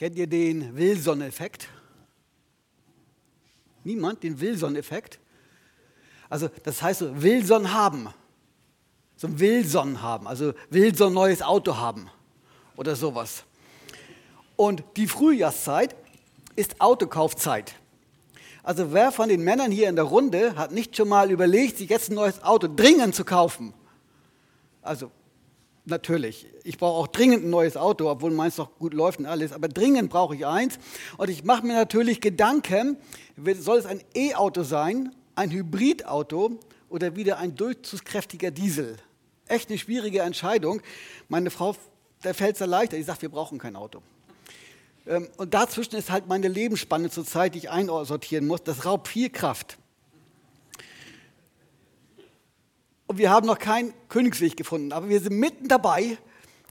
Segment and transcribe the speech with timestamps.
[0.00, 1.68] Kennt ihr den Wilson-Effekt?
[3.84, 4.22] Niemand?
[4.22, 5.20] Den Wilson-Effekt?
[6.30, 8.08] Also das heißt so, Wilson haben.
[9.14, 12.08] So ein Wilson haben, also Wilson neues Auto haben
[12.78, 13.44] oder sowas.
[14.56, 15.94] Und die Frühjahrszeit
[16.56, 17.74] ist Autokaufzeit.
[18.62, 21.90] Also wer von den Männern hier in der Runde hat nicht schon mal überlegt, sich
[21.90, 23.74] jetzt ein neues Auto dringend zu kaufen?
[24.80, 25.10] Also
[25.84, 29.52] natürlich, ich brauche auch dringend ein neues Auto, obwohl meins noch gut läuft und alles,
[29.52, 30.78] aber dringend brauche ich eins.
[31.16, 32.96] Und ich mache mir natürlich Gedanken,
[33.58, 38.96] soll es ein E-Auto sein, ein Hybridauto oder wieder ein durchzugskräftiger Diesel?
[39.48, 40.80] Echt eine schwierige Entscheidung.
[41.28, 41.74] Meine Frau,
[42.22, 44.00] der fällt es leichter, die sagt, wir brauchen kein Auto.
[45.06, 48.62] Ähm, und dazwischen ist halt meine Lebensspanne zurzeit, die ich einsortieren muss.
[48.62, 49.78] Das raubt viel Kraft.
[53.10, 56.16] Und wir haben noch keinen Königsweg gefunden, aber wir sind mitten dabei.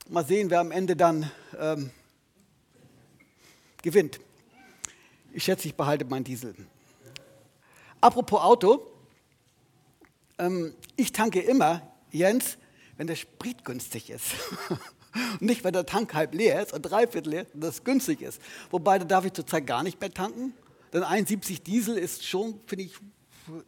[0.07, 1.91] Mal sehen, wer am Ende dann ähm,
[3.81, 4.21] gewinnt.
[5.33, 6.55] Ich schätze, ich behalte meinen Diesel.
[7.99, 8.87] Apropos Auto,
[10.37, 12.57] ähm, ich tanke immer, Jens,
[12.95, 14.31] wenn der Sprit günstig ist.
[14.69, 18.41] Und nicht, wenn der Tank halb leer ist und dreiviertel leer, und das günstig ist.
[18.71, 20.53] Wobei, da darf ich zurzeit gar nicht mehr tanken.
[20.93, 22.93] Denn 71 Diesel ist schon, finde ich,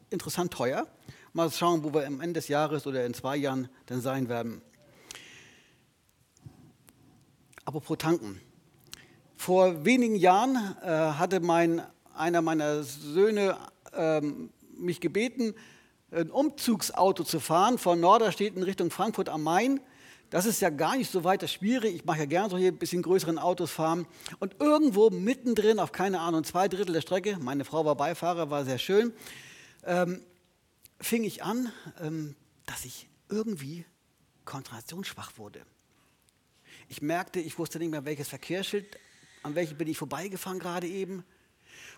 [0.10, 0.88] interessant teuer.
[1.34, 4.62] Mal schauen, wo wir am Ende des Jahres oder in zwei Jahren dann sein werden.
[7.64, 8.42] Apropos tanken.
[9.38, 11.82] Vor wenigen Jahren äh, hatte mein,
[12.14, 13.58] einer meiner Söhne
[13.94, 15.56] ähm, mich gebeten,
[16.12, 19.80] ein Umzugsauto zu fahren von Norderstedt in Richtung Frankfurt am Main.
[20.32, 21.96] Das ist ja gar nicht so weiter schwierig.
[21.96, 24.06] Ich mache ja gerne so hier ein bisschen größeren Autos fahren.
[24.40, 28.66] Und irgendwo mittendrin, auf keine Ahnung, zwei Drittel der Strecke, meine Frau war Beifahrer, war
[28.66, 29.14] sehr schön,
[29.86, 30.22] ähm,
[31.02, 32.36] fing ich an, ähm,
[32.66, 33.86] dass ich irgendwie
[34.46, 35.62] konzentrationsschwach wurde.
[36.88, 38.98] Ich merkte, ich wusste nicht mehr, welches Verkehrsschild,
[39.44, 41.24] an welchem bin ich vorbeigefahren gerade eben.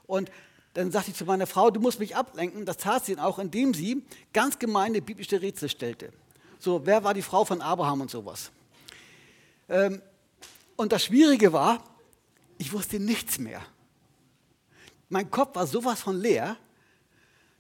[0.06, 0.32] Und
[0.74, 2.66] dann sagte ich zu meiner Frau, du musst mich ablenken.
[2.66, 6.12] Das tat sie auch, indem sie ganz gemeine biblische Rätsel stellte.
[6.60, 8.52] So, wer war die Frau von Abraham und sowas?
[9.70, 10.02] Ähm,
[10.76, 11.84] und das Schwierige war,
[12.58, 13.62] ich wusste nichts mehr.
[15.10, 16.58] Mein Kopf war sowas von leer,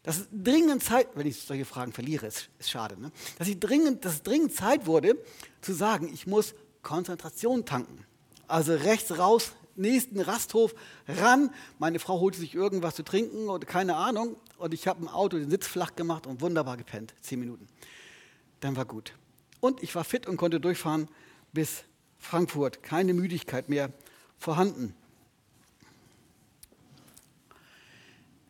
[0.03, 3.11] dass es dringend Zeit, wenn ich solche Fragen verliere, ist, ist schade, ne?
[3.37, 5.17] dass, ich dringend, dass es dringend Zeit wurde,
[5.61, 8.05] zu sagen, ich muss Konzentration tanken.
[8.47, 10.75] Also rechts raus, nächsten Rasthof
[11.07, 11.49] ran.
[11.79, 14.35] Meine Frau holte sich irgendwas zu trinken oder keine Ahnung.
[14.57, 17.13] Und ich habe im Auto den Sitz flach gemacht und wunderbar gepennt.
[17.21, 17.67] Zehn Minuten
[18.63, 19.13] dann war gut.
[19.59, 21.07] Und ich war fit und konnte durchfahren
[21.51, 21.83] bis
[22.17, 22.83] Frankfurt.
[22.83, 23.91] Keine Müdigkeit mehr
[24.37, 24.95] vorhanden.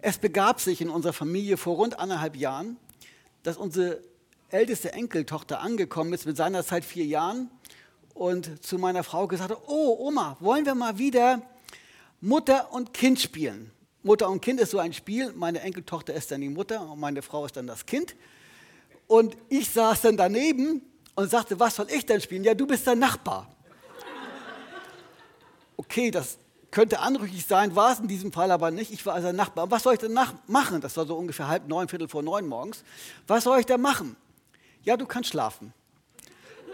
[0.06, 2.76] Es begab sich in unserer Familie vor rund anderthalb Jahren,
[3.44, 4.02] dass unsere
[4.50, 7.50] älteste Enkeltochter angekommen ist mit seiner Zeit vier Jahren
[8.14, 11.42] und zu meiner Frau gesagt hat, oh Oma, wollen wir mal wieder
[12.20, 13.72] Mutter und Kind spielen?
[14.02, 17.22] Mutter und Kind ist so ein Spiel, meine Enkeltochter ist dann die Mutter und meine
[17.22, 18.14] Frau ist dann das Kind.
[19.08, 20.82] Und ich saß dann daneben
[21.16, 22.44] und sagte, was soll ich denn spielen?
[22.44, 23.56] Ja, du bist der Nachbar.
[25.78, 26.40] Okay, das
[26.74, 28.92] könnte anrüchig sein, war es in diesem Fall aber nicht.
[28.92, 29.70] Ich war also Nachbar.
[29.70, 30.18] Was soll ich denn
[30.48, 30.82] machen?
[30.82, 32.84] Das war so ungefähr halb neun, viertel vor neun morgens.
[33.28, 34.16] Was soll ich denn machen?
[34.84, 35.72] Ja, du kannst schlafen.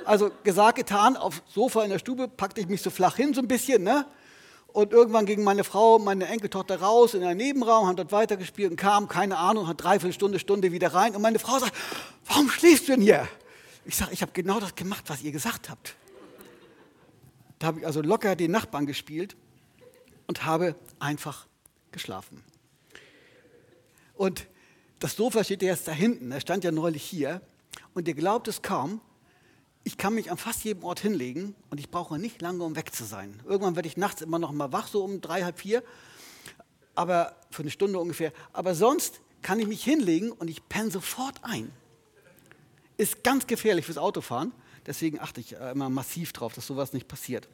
[0.05, 3.41] Also gesagt, getan, aufs Sofa in der Stube packte ich mich so flach hin, so
[3.41, 4.05] ein bisschen, ne?
[4.67, 8.77] Und irgendwann ging meine Frau, meine Enkeltochter raus in einen Nebenraum, haben dort weitergespielt und
[8.77, 11.13] kam, keine Ahnung, hat dreiviertel Stunde, Stunde wieder rein.
[11.13, 11.73] Und meine Frau sagt,
[12.25, 13.27] warum schläfst du denn hier?
[13.83, 15.95] Ich sage, ich habe genau das gemacht, was ihr gesagt habt.
[17.57, 19.35] Da habe ich also locker den Nachbarn gespielt
[20.29, 21.47] und habe einfach
[21.91, 22.43] geschlafen.
[24.13, 24.45] Und
[24.99, 27.41] das Sofa steht ja jetzt da hinten, er stand ja neulich hier.
[27.95, 29.01] Und ihr glaubt es kaum,
[29.83, 32.93] ich kann mich an fast jedem Ort hinlegen und ich brauche nicht lange, um weg
[32.93, 33.41] zu sein.
[33.43, 35.81] Irgendwann werde ich nachts immer noch mal wach, so um drei, halb vier,
[36.93, 38.31] aber für eine Stunde ungefähr.
[38.53, 41.71] Aber sonst kann ich mich hinlegen und ich penne sofort ein.
[42.97, 44.51] Ist ganz gefährlich fürs Autofahren,
[44.85, 47.49] deswegen achte ich äh, immer massiv drauf, dass sowas nicht passiert.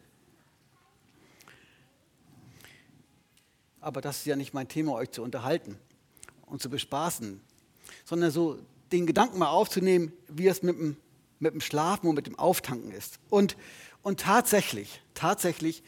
[3.85, 5.77] Aber das ist ja nicht mein Thema, euch zu unterhalten
[6.47, 7.39] und zu bespaßen,
[8.03, 8.59] sondern so
[8.91, 10.97] den Gedanken mal aufzunehmen, wie es mit dem
[11.39, 13.19] mit dem Schlafen und mit dem Auftanken ist.
[13.29, 13.55] Und,
[14.01, 15.83] und tatsächlich, tatsächlich,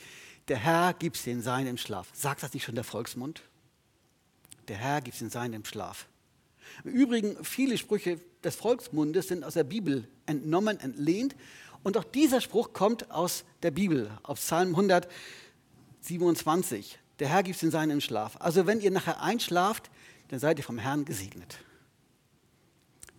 [0.48, 2.10] der Herr gibt den Sein im Schlaf.
[2.14, 3.42] Sagt das nicht schon der Volksmund?
[4.68, 6.08] Der Herr gibt den Sein im Schlaf.
[6.84, 11.36] Im Übrigen, viele Sprüche des Volksmundes sind aus der Bibel entnommen, entlehnt.
[11.84, 17.00] Und auch dieser Spruch kommt aus der Bibel, auf Psalm 127.
[17.20, 18.38] Der Herr gibt es den Sein im Schlaf.
[18.40, 19.90] Also wenn ihr nachher einschlaft,
[20.30, 21.60] dann seid ihr vom Herrn gesegnet.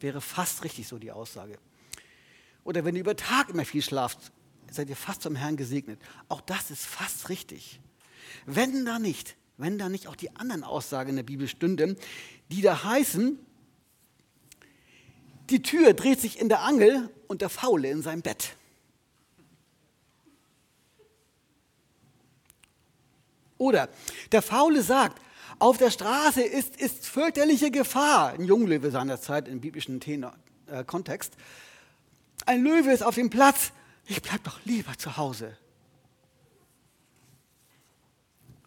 [0.00, 1.58] Wäre fast richtig so die Aussage.
[2.64, 4.32] Oder wenn ihr über Tag immer viel schlaft,
[4.70, 6.00] seid ihr fast zum Herrn gesegnet.
[6.28, 7.80] Auch das ist fast richtig.
[8.46, 11.96] wenn da nicht, wenn da nicht auch die anderen Aussagen in der Bibel stünden,
[12.50, 13.38] die da heißen,
[15.50, 18.56] die Tür dreht sich in der Angel und der Faule in seinem Bett.
[23.58, 23.88] Oder
[24.32, 25.20] der Faule sagt,
[25.58, 28.30] auf der Straße ist, ist fürchterliche Gefahr.
[28.30, 30.34] Ein Junglöwe seiner Zeit im biblischen Tenor,
[30.66, 31.34] äh, Kontext.
[32.46, 33.72] Ein Löwe ist auf dem Platz.
[34.06, 35.56] Ich bleib doch lieber zu Hause.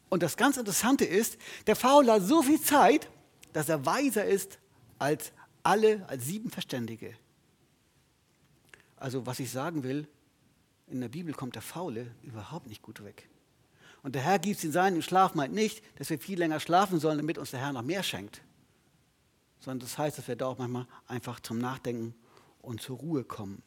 [0.10, 1.38] Und das ganz Interessante ist,
[1.68, 3.10] der Faule hat so viel Zeit,
[3.54, 4.60] dass er weiser ist
[5.00, 5.32] als
[5.64, 7.16] alle, als sieben Verständige.
[8.98, 10.08] Also was ich sagen will,
[10.88, 13.30] in der Bibel kommt der Faule überhaupt nicht gut weg.
[14.04, 17.00] Und der Herr gibt es in seinem Schlaf meint nicht, dass wir viel länger schlafen
[17.00, 18.42] sollen, damit uns der Herr noch mehr schenkt.
[19.60, 22.16] Sondern das heißt, dass wir da auch manchmal einfach zum Nachdenken
[22.62, 23.62] und zur Ruhe kommen.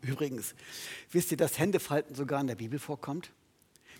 [0.00, 0.54] Übrigens,
[1.10, 3.32] wisst ihr, dass Händefalten sogar in der Bibel vorkommt?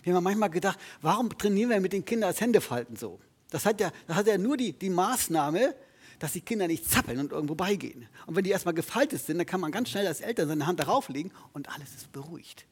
[0.03, 3.19] Wir haben manchmal gedacht, warum trainieren wir mit den Kindern das Händefalten so?
[3.49, 5.75] Das hat ja, das hat ja nur die, die Maßnahme,
[6.19, 8.07] dass die Kinder nicht zappeln und irgendwo beigehen.
[8.25, 10.79] Und wenn die erstmal gefaltet sind, dann kann man ganz schnell als Eltern seine Hand
[10.79, 12.65] darauf legen und alles ist beruhigt.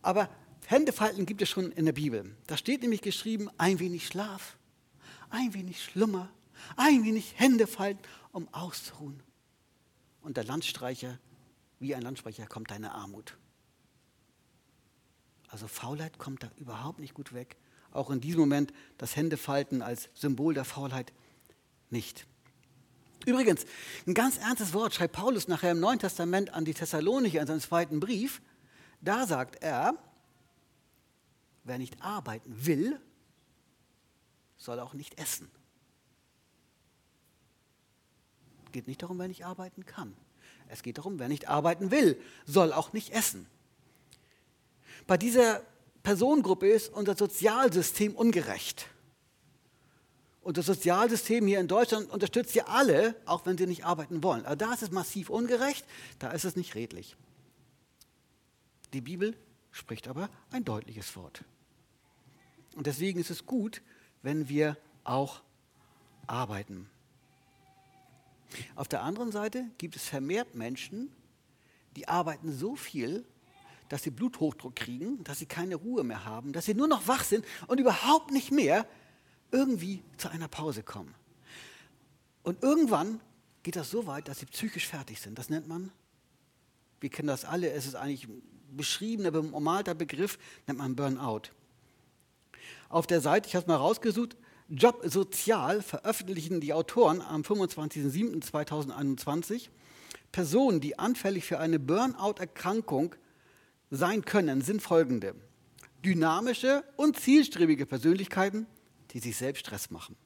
[0.00, 0.28] Aber
[0.66, 2.34] Händefalten gibt es schon in der Bibel.
[2.46, 4.56] Da steht nämlich geschrieben, ein wenig Schlaf,
[5.30, 6.30] ein wenig Schlummer,
[6.76, 9.22] ein wenig Händefalten, um auszuruhen.
[10.22, 11.18] Und der Landstreicher,
[11.80, 13.36] wie ein Landstreicher, kommt deine Armut.
[15.48, 17.56] Also Faulheit kommt da überhaupt nicht gut weg.
[17.90, 21.12] Auch in diesem Moment das Händefalten als Symbol der Faulheit
[21.90, 22.26] nicht.
[23.26, 23.66] Übrigens,
[24.06, 27.60] ein ganz ernstes Wort schreibt Paulus nachher im Neuen Testament an die Thessalonicher in seinem
[27.60, 28.40] zweiten Brief.
[29.00, 29.94] Da sagt er,
[31.64, 33.00] Wer nicht arbeiten will,
[34.56, 35.50] soll auch nicht essen.
[38.66, 40.16] Es geht nicht darum, wer nicht arbeiten kann.
[40.68, 43.46] Es geht darum, wer nicht arbeiten will, soll auch nicht essen.
[45.06, 45.62] Bei dieser
[46.02, 48.86] Personengruppe ist unser Sozialsystem ungerecht.
[50.44, 54.44] Das Sozialsystem hier in Deutschland unterstützt ja alle, auch wenn sie nicht arbeiten wollen.
[54.44, 55.84] Aber da ist es massiv ungerecht,
[56.18, 57.16] da ist es nicht redlich.
[58.92, 59.36] Die Bibel
[59.72, 61.44] spricht aber ein deutliches Wort.
[62.76, 63.82] Und deswegen ist es gut,
[64.22, 65.42] wenn wir auch
[66.26, 66.88] arbeiten.
[68.76, 71.10] Auf der anderen Seite gibt es vermehrt Menschen,
[71.96, 73.24] die arbeiten so viel,
[73.88, 77.24] dass sie Bluthochdruck kriegen, dass sie keine Ruhe mehr haben, dass sie nur noch wach
[77.24, 78.86] sind und überhaupt nicht mehr
[79.50, 81.14] irgendwie zu einer Pause kommen.
[82.42, 83.20] Und irgendwann
[83.62, 85.38] geht das so weit, dass sie psychisch fertig sind.
[85.38, 85.92] Das nennt man,
[87.00, 88.28] wir kennen das alle, es ist eigentlich
[88.76, 91.50] beschriebener, bemalter Begriff, nennt man Burnout
[92.92, 94.36] auf der Seite, ich habe es mal rausgesucht,
[94.68, 99.68] Job Sozial veröffentlichen die Autoren am 25.07.2021
[100.30, 103.14] Personen, die anfällig für eine Burnout-Erkrankung
[103.90, 105.34] sein können, sind folgende.
[106.04, 108.66] Dynamische und zielstrebige Persönlichkeiten,
[109.10, 110.16] die sich selbst Stress machen.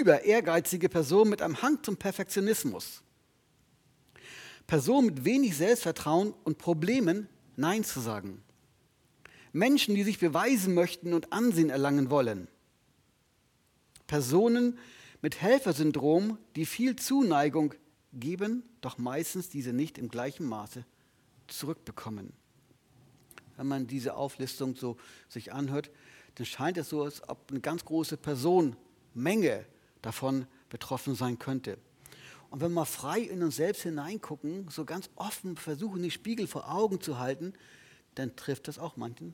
[0.00, 3.02] Über ehrgeizige Personen mit einem Hang zum Perfektionismus.
[4.72, 8.42] Personen mit wenig Selbstvertrauen und Problemen, Nein zu sagen.
[9.52, 12.48] Menschen, die sich beweisen möchten und Ansehen erlangen wollen.
[14.06, 14.78] Personen
[15.20, 17.74] mit Helfersyndrom, die viel Zuneigung
[18.14, 20.86] geben, doch meistens diese nicht im gleichen Maße
[21.48, 22.32] zurückbekommen.
[23.58, 24.96] Wenn man diese Auflistung so
[25.28, 25.90] sich anhört,
[26.36, 29.66] dann scheint es so, als ob eine ganz große Personenmenge
[30.00, 31.76] davon betroffen sein könnte.
[32.52, 36.70] Und wenn wir frei in uns selbst hineingucken, so ganz offen versuchen, die Spiegel vor
[36.70, 37.54] Augen zu halten,
[38.14, 39.32] dann trifft das auch manchen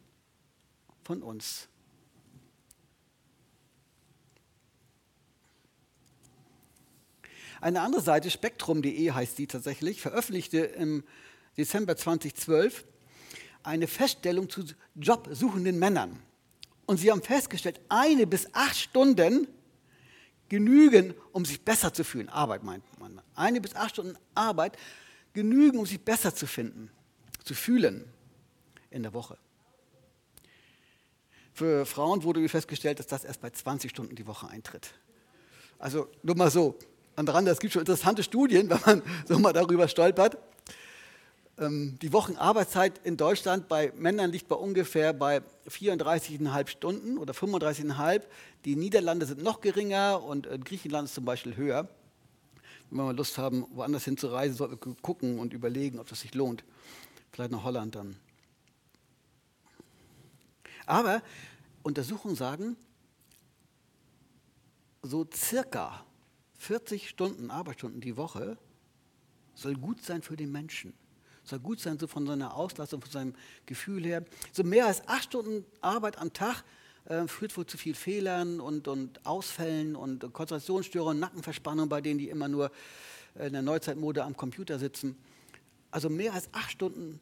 [1.02, 1.66] von uns.
[7.60, 11.02] Eine andere Seite, spektrum.de heißt die tatsächlich, veröffentlichte im
[11.56, 12.84] Dezember 2012
[13.64, 14.62] eine Feststellung zu
[14.94, 16.22] jobsuchenden Männern.
[16.86, 19.48] Und sie haben festgestellt, eine bis acht Stunden
[20.48, 22.28] genügen, um sich besser zu fühlen.
[22.28, 23.20] Arbeit meint man.
[23.34, 24.76] Eine bis acht Stunden Arbeit
[25.32, 26.90] genügen, um sich besser zu finden,
[27.44, 28.04] zu fühlen
[28.90, 29.38] in der Woche.
[31.52, 34.94] Für Frauen wurde festgestellt, dass das erst bei 20 Stunden die Woche eintritt.
[35.78, 36.78] Also nur mal so.
[37.16, 40.38] Andererseits, es gibt schon interessante Studien, wenn man so mal darüber stolpert.
[41.58, 48.22] Ähm, die Wochenarbeitszeit in Deutschland bei Männern liegt bei ungefähr bei 34,5 Stunden oder 35,5.
[48.64, 51.88] Die Niederlande sind noch geringer und äh, Griechenland ist zum Beispiel höher.
[52.90, 56.34] Wenn wir mal Lust haben, woanders hinzureisen, sollten wir gucken und überlegen, ob das sich
[56.34, 56.64] lohnt.
[57.32, 58.16] Vielleicht nach Holland dann.
[60.86, 61.22] Aber
[61.82, 62.76] Untersuchungen sagen,
[65.02, 66.04] so circa
[66.58, 68.56] 40 Stunden Arbeitsstunden die Woche
[69.54, 70.94] soll gut sein für den Menschen.
[71.48, 73.34] Soll gut sein, so von seiner Auslastung, von seinem
[73.66, 74.24] Gefühl her.
[74.52, 76.64] So mehr als acht Stunden Arbeit am Tag
[77.06, 82.28] äh, führt wohl zu viel Fehlern und, und Ausfällen und Konzentrationsstörungen, Nackenverspannung bei denen, die
[82.28, 82.70] immer nur
[83.34, 85.16] in der Neuzeitmode am Computer sitzen.
[85.90, 87.20] Also mehr als acht Stunden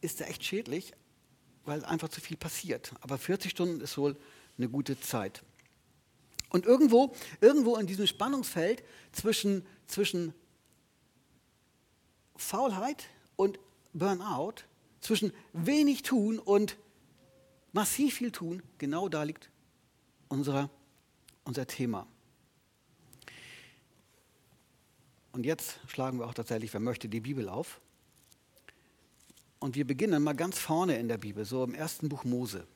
[0.00, 0.92] ist da echt schädlich,
[1.64, 2.92] weil einfach zu viel passiert.
[3.00, 4.16] Aber 40 Stunden ist wohl
[4.58, 5.42] eine gute Zeit.
[6.50, 10.34] Und irgendwo, irgendwo in diesem Spannungsfeld zwischen, zwischen
[12.36, 13.04] Faulheit
[13.42, 13.58] und
[13.92, 14.62] Burnout,
[15.00, 16.78] zwischen wenig tun und
[17.72, 19.50] massiv viel tun, genau da liegt
[20.28, 20.70] unser,
[21.44, 22.06] unser Thema.
[25.32, 27.80] Und jetzt schlagen wir auch tatsächlich, wer möchte, die Bibel auf.
[29.58, 32.66] Und wir beginnen mal ganz vorne in der Bibel, so im ersten Buch Mose.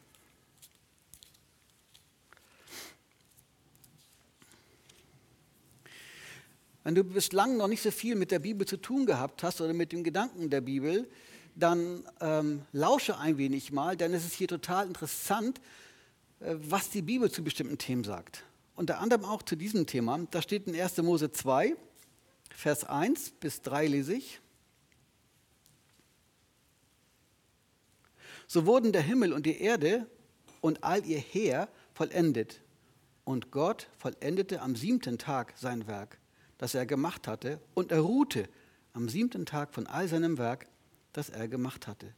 [6.86, 9.72] Wenn du bislang noch nicht so viel mit der Bibel zu tun gehabt hast oder
[9.72, 11.10] mit dem Gedanken der Bibel,
[11.56, 15.60] dann ähm, lausche ein wenig mal, denn es ist hier total interessant,
[16.38, 18.44] äh, was die Bibel zu bestimmten Themen sagt.
[18.76, 20.28] Unter anderem auch zu diesem Thema.
[20.30, 20.98] Da steht in 1.
[20.98, 21.74] Mose 2,
[22.50, 24.40] Vers 1 bis 3 lese ich.
[28.46, 30.06] So wurden der Himmel und die Erde
[30.60, 32.60] und all ihr Heer vollendet.
[33.24, 36.20] Und Gott vollendete am siebten Tag sein Werk
[36.58, 38.48] das er gemacht hatte, und er ruhte
[38.92, 40.66] am siebten Tag von all seinem Werk,
[41.12, 42.14] das er gemacht hatte.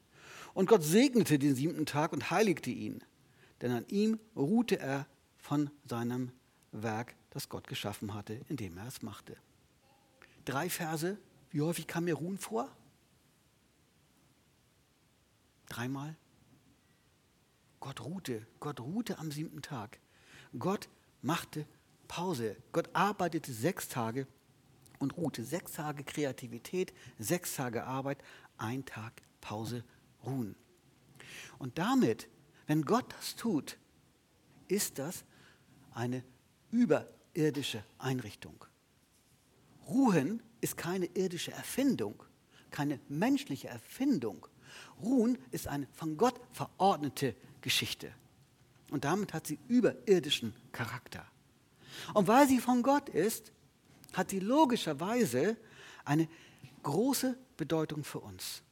[0.55, 3.03] Und Gott segnete den siebten Tag und heiligte ihn,
[3.61, 6.33] denn an ihm ruhte er von seinem
[6.73, 9.37] Werk, das Gott geschaffen hatte, indem er es machte.
[10.45, 11.19] Drei Verse,
[11.51, 12.71] wie häufig kam mir Ruhen vor?
[15.69, 16.17] Dreimal.
[17.81, 19.99] Gott ruhte, Gott ruhte am siebten Tag.
[20.59, 20.89] Gott
[21.23, 21.67] machte
[22.09, 22.57] Pause.
[22.73, 24.27] Gott arbeitete sechs Tage
[24.99, 25.45] und ruhte.
[25.45, 28.19] Sechs Tage Kreativität, sechs Tage Arbeit,
[28.57, 29.85] ein Tag Pause,
[30.25, 30.57] ruhen.
[31.59, 32.29] Und damit,
[32.67, 33.79] wenn Gott das tut,
[34.67, 35.25] ist das
[35.93, 36.25] eine
[36.71, 38.65] überirdische Einrichtung.
[39.87, 42.23] Ruhen ist keine irdische Erfindung,
[42.71, 44.47] keine menschliche Erfindung.
[45.01, 48.13] Ruhen ist eine von Gott verordnete Geschichte.
[48.91, 51.25] Und damit hat sie überirdischen Charakter.
[52.15, 53.53] Und weil sie von Gott ist,
[54.13, 55.57] hat sie logischerweise
[56.05, 56.29] eine
[56.83, 58.63] große Bedeutung für uns.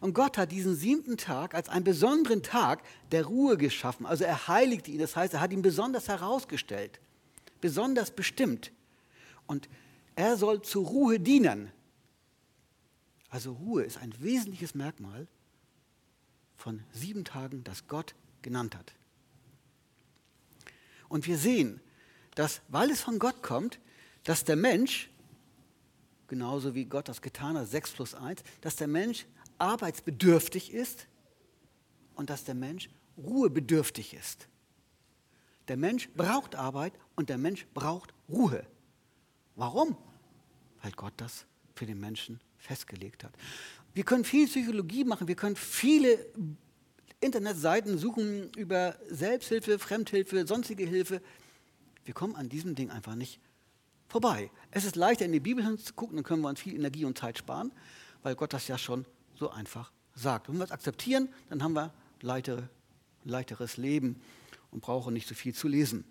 [0.00, 2.82] Und Gott hat diesen siebten Tag als einen besonderen Tag
[3.12, 4.06] der Ruhe geschaffen.
[4.06, 7.00] Also er heiligte ihn, das heißt, er hat ihn besonders herausgestellt,
[7.60, 8.72] besonders bestimmt.
[9.46, 9.68] Und
[10.16, 11.70] er soll zur Ruhe dienen.
[13.28, 15.26] Also Ruhe ist ein wesentliches Merkmal
[16.56, 18.94] von sieben Tagen, das Gott genannt hat.
[21.14, 21.80] Und wir sehen,
[22.34, 23.78] dass, weil es von Gott kommt,
[24.24, 25.08] dass der Mensch,
[26.26, 29.24] genauso wie Gott das getan hat, 6 plus 1, dass der Mensch
[29.58, 31.06] arbeitsbedürftig ist
[32.16, 34.48] und dass der Mensch ruhebedürftig ist.
[35.68, 38.66] Der Mensch braucht Arbeit und der Mensch braucht Ruhe.
[39.54, 39.96] Warum?
[40.82, 43.36] Weil Gott das für den Menschen festgelegt hat.
[43.92, 46.26] Wir können viel Psychologie machen, wir können viele
[47.24, 51.22] Internetseiten suchen über Selbsthilfe, Fremdhilfe, sonstige Hilfe.
[52.04, 53.40] Wir kommen an diesem Ding einfach nicht
[54.08, 54.50] vorbei.
[54.70, 57.38] Es ist leichter, in die Bibel hinzugucken, dann können wir uns viel Energie und Zeit
[57.38, 57.72] sparen,
[58.22, 60.48] weil Gott das ja schon so einfach sagt.
[60.48, 62.68] Wenn wir es akzeptieren, dann haben wir leitere,
[63.24, 64.20] leiteres Leben
[64.70, 66.04] und brauchen nicht so viel zu lesen.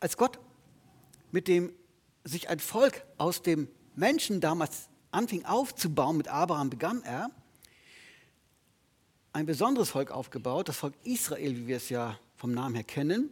[0.00, 0.38] Als Gott
[1.32, 1.72] mit dem
[2.24, 7.30] sich ein Volk aus dem Menschen damals anfing aufzubauen, mit Abraham begann er,
[9.32, 13.30] ein besonderes Volk aufgebaut, das Volk Israel, wie wir es ja vom Namen her kennen,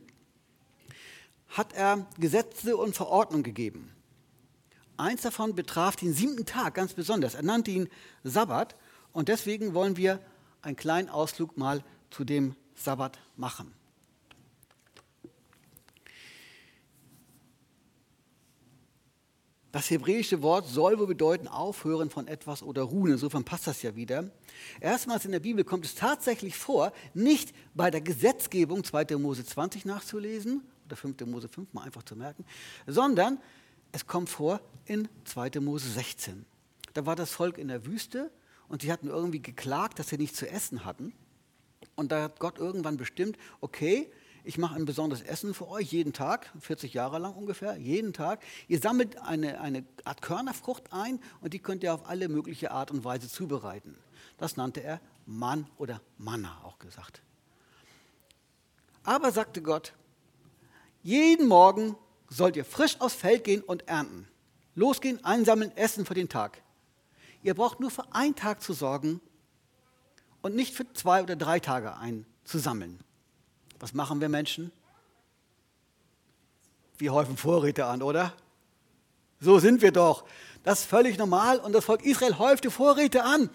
[1.49, 3.93] hat er Gesetze und Verordnungen gegeben.
[4.97, 7.35] Eins davon betraf den siebten Tag ganz besonders.
[7.35, 7.89] Er nannte ihn
[8.23, 8.77] Sabbat
[9.13, 10.21] und deswegen wollen wir
[10.63, 13.73] einen kleinen Ausflug mal zu dem Sabbat machen.
[19.73, 23.13] Das hebräische Wort soll wohl bedeuten aufhören von etwas oder ruhen.
[23.13, 24.31] Insofern passt das ja wieder.
[24.81, 29.17] Erstmals in der Bibel kommt es tatsächlich vor, nicht bei der Gesetzgebung 2.
[29.17, 31.21] Mose 20 nachzulesen oder 5.
[31.27, 32.45] Mose 5 mal einfach zu merken,
[32.87, 33.39] sondern
[33.93, 35.61] es kommt vor in 2.
[35.61, 36.45] Mose 16.
[36.95, 38.31] Da war das Volk in der Wüste
[38.69, 41.13] und sie hatten irgendwie geklagt, dass sie nichts zu essen hatten.
[41.95, 44.11] Und da hat Gott irgendwann bestimmt, okay,
[44.45, 48.43] ich mache ein besonderes Essen für euch jeden Tag, 40 Jahre lang ungefähr, jeden Tag.
[48.69, 52.91] Ihr sammelt eine, eine Art Körnerfrucht ein und die könnt ihr auf alle mögliche Art
[52.91, 53.97] und Weise zubereiten.
[54.39, 57.23] Das nannte er Mann oder Manna auch gesagt.
[59.05, 59.95] Aber sagte Gott,
[61.03, 61.97] jeden Morgen
[62.29, 64.29] sollt ihr frisch aufs Feld gehen und ernten.
[64.75, 66.63] Losgehen, einsammeln, essen für den Tag.
[67.43, 69.21] Ihr braucht nur für einen Tag zu sorgen
[70.43, 73.03] und nicht für zwei oder drei Tage einzusammeln.
[73.81, 74.71] Was machen wir Menschen?
[76.99, 78.35] Wir häufen Vorräte an, oder?
[79.41, 80.25] So sind wir doch.
[80.63, 83.49] Das ist völlig normal und das Volk Israel häufte Vorräte an.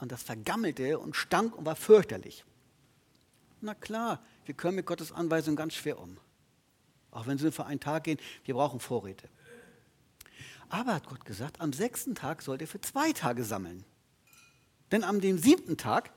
[0.00, 2.44] Und das vergammelte und stank und war fürchterlich.
[3.60, 6.18] Na klar, wir können mit Gottes Anweisung ganz schwer um.
[7.12, 9.28] Auch wenn sie für einen Tag gehen, wir brauchen Vorräte.
[10.68, 13.84] Aber hat Gott gesagt, am sechsten Tag sollt ihr für zwei Tage sammeln.
[14.90, 16.10] Denn am dem siebten Tag,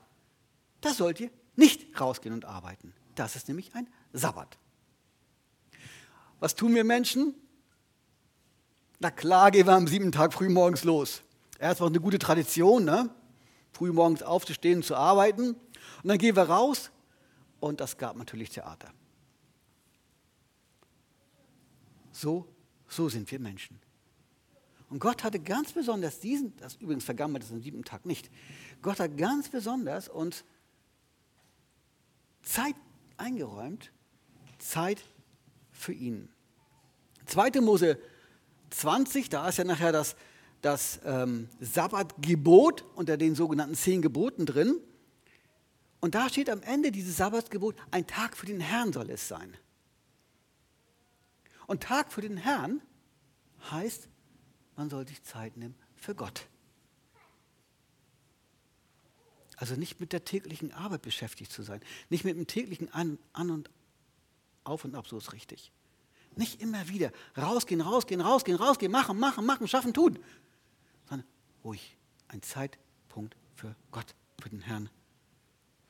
[0.80, 2.92] da sollt ihr nicht rausgehen und arbeiten.
[3.16, 4.56] Das ist nämlich ein Sabbat.
[6.38, 7.34] Was tun wir Menschen?
[9.00, 11.22] Na klar, gehen wir am siebten Tag früh morgens los.
[11.58, 13.10] Erstmal eine gute Tradition, ne?
[13.72, 15.50] früh morgens aufzustehen, zu arbeiten.
[15.50, 16.90] Und dann gehen wir raus
[17.60, 18.92] und das gab natürlich Theater.
[22.12, 22.46] So,
[22.88, 23.78] so sind wir Menschen.
[24.88, 28.30] Und Gott hatte ganz besonders diesen, das übrigens vergammelt ist am siebten Tag nicht,
[28.82, 30.44] Gott hat ganz besonders uns
[32.42, 32.76] Zeit
[33.18, 33.92] eingeräumt,
[34.58, 35.02] Zeit
[35.72, 36.28] für ihn.
[37.26, 37.60] 2.
[37.60, 37.98] Mose
[38.70, 40.16] 20, da ist ja nachher das,
[40.62, 44.80] das ähm, Sabbatgebot unter den sogenannten zehn Geboten drin.
[46.00, 49.56] Und da steht am Ende dieses Sabbatgebot, ein Tag für den Herrn soll es sein.
[51.66, 52.80] Und Tag für den Herrn
[53.70, 54.08] heißt,
[54.76, 56.46] man soll sich Zeit nehmen für Gott.
[59.56, 63.50] Also nicht mit der täglichen Arbeit beschäftigt zu sein, nicht mit dem täglichen An, An
[63.50, 63.70] und
[64.64, 65.72] Auf und Ab, so ist richtig.
[66.36, 70.18] Nicht immer wieder rausgehen, rausgehen, rausgehen, rausgehen, machen, machen, machen, schaffen, tun,
[71.08, 71.26] sondern
[71.64, 71.96] ruhig
[72.28, 74.90] ein Zeitpunkt für Gott, für den Herrn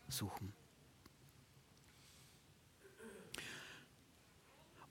[0.09, 0.53] suchen.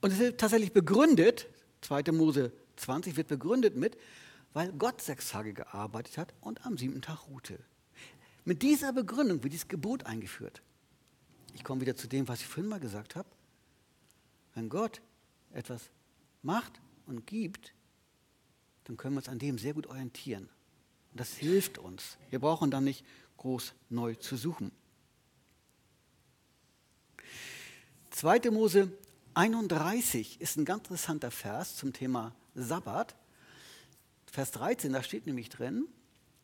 [0.02, 1.48] Und es wird tatsächlich begründet,
[1.80, 2.12] 2.
[2.12, 3.96] Mose 20 wird begründet mit,
[4.52, 7.58] weil Gott sechs Tage gearbeitet hat und am siebten Tag ruhte.
[8.46, 10.62] Mit dieser Begründung wird dieses Gebot eingeführt.
[11.52, 13.28] Ich komme wieder zu dem, was ich vorhin mal gesagt habe.
[14.54, 15.02] Wenn Gott
[15.52, 15.90] etwas
[16.42, 17.74] macht und gibt,
[18.84, 20.48] dann können wir uns an dem sehr gut orientieren.
[21.10, 22.18] Und das hilft uns.
[22.30, 23.04] Wir brauchen dann nicht
[23.36, 24.70] groß neu zu suchen.
[28.10, 28.52] 2.
[28.52, 28.92] Mose
[29.34, 33.16] 31 ist ein ganz interessanter Vers zum Thema Sabbat.
[34.30, 35.88] Vers 13, da steht nämlich drin,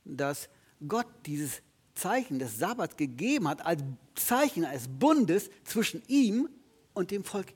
[0.04, 0.48] dass
[0.88, 1.62] Gott dieses
[1.94, 3.82] Zeichen des Sabbats gegeben hat als
[4.14, 6.48] Zeichen eines Bundes zwischen ihm
[6.94, 7.52] und dem Volk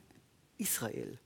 [0.58, 1.18] Israel.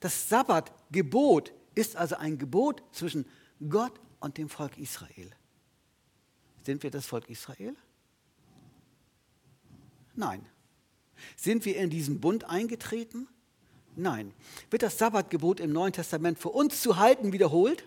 [0.00, 3.26] Das Sabbatgebot ist also ein Gebot zwischen
[3.68, 5.30] Gott und dem Volk Israel.
[6.62, 7.74] Sind wir das Volk Israel?
[10.14, 10.46] Nein.
[11.36, 13.28] Sind wir in diesen Bund eingetreten?
[13.96, 14.32] Nein.
[14.70, 17.84] Wird das Sabbatgebot im Neuen Testament für uns zu halten wiederholt?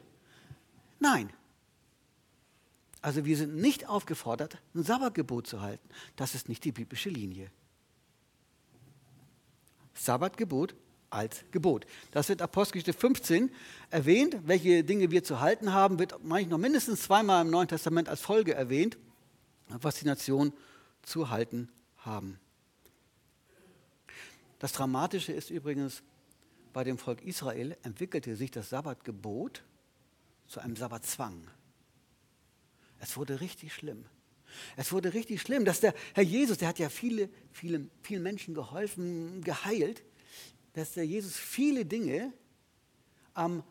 [0.99, 1.31] Nein.
[3.03, 5.87] Also wir sind nicht aufgefordert, ein Sabbatgebot zu halten.
[6.15, 7.51] Das ist nicht die biblische Linie.
[9.93, 10.73] Sabbatgebot
[11.09, 11.85] als Gebot.
[12.11, 13.51] Das wird Apostelgeschichte 15
[13.89, 14.37] erwähnt.
[14.45, 18.21] Welche Dinge wir zu halten haben, wird manchmal noch mindestens zweimal im Neuen Testament als
[18.21, 18.97] Folge erwähnt,
[19.67, 20.53] was die Nation
[21.01, 22.39] zu halten haben.
[24.59, 26.03] Das Dramatische ist übrigens,
[26.71, 29.61] bei dem Volk Israel entwickelte sich das Sabbatgebot
[30.47, 31.49] zu einem Sabbatzwang.
[33.03, 34.05] Es wurde richtig schlimm.
[34.77, 38.53] Es wurde richtig schlimm, dass der Herr Jesus, der hat ja viele, viele, vielen Menschen
[38.53, 40.03] geholfen, geheilt,
[40.71, 42.31] dass der Jesus viele Dinge
[43.33, 43.61] am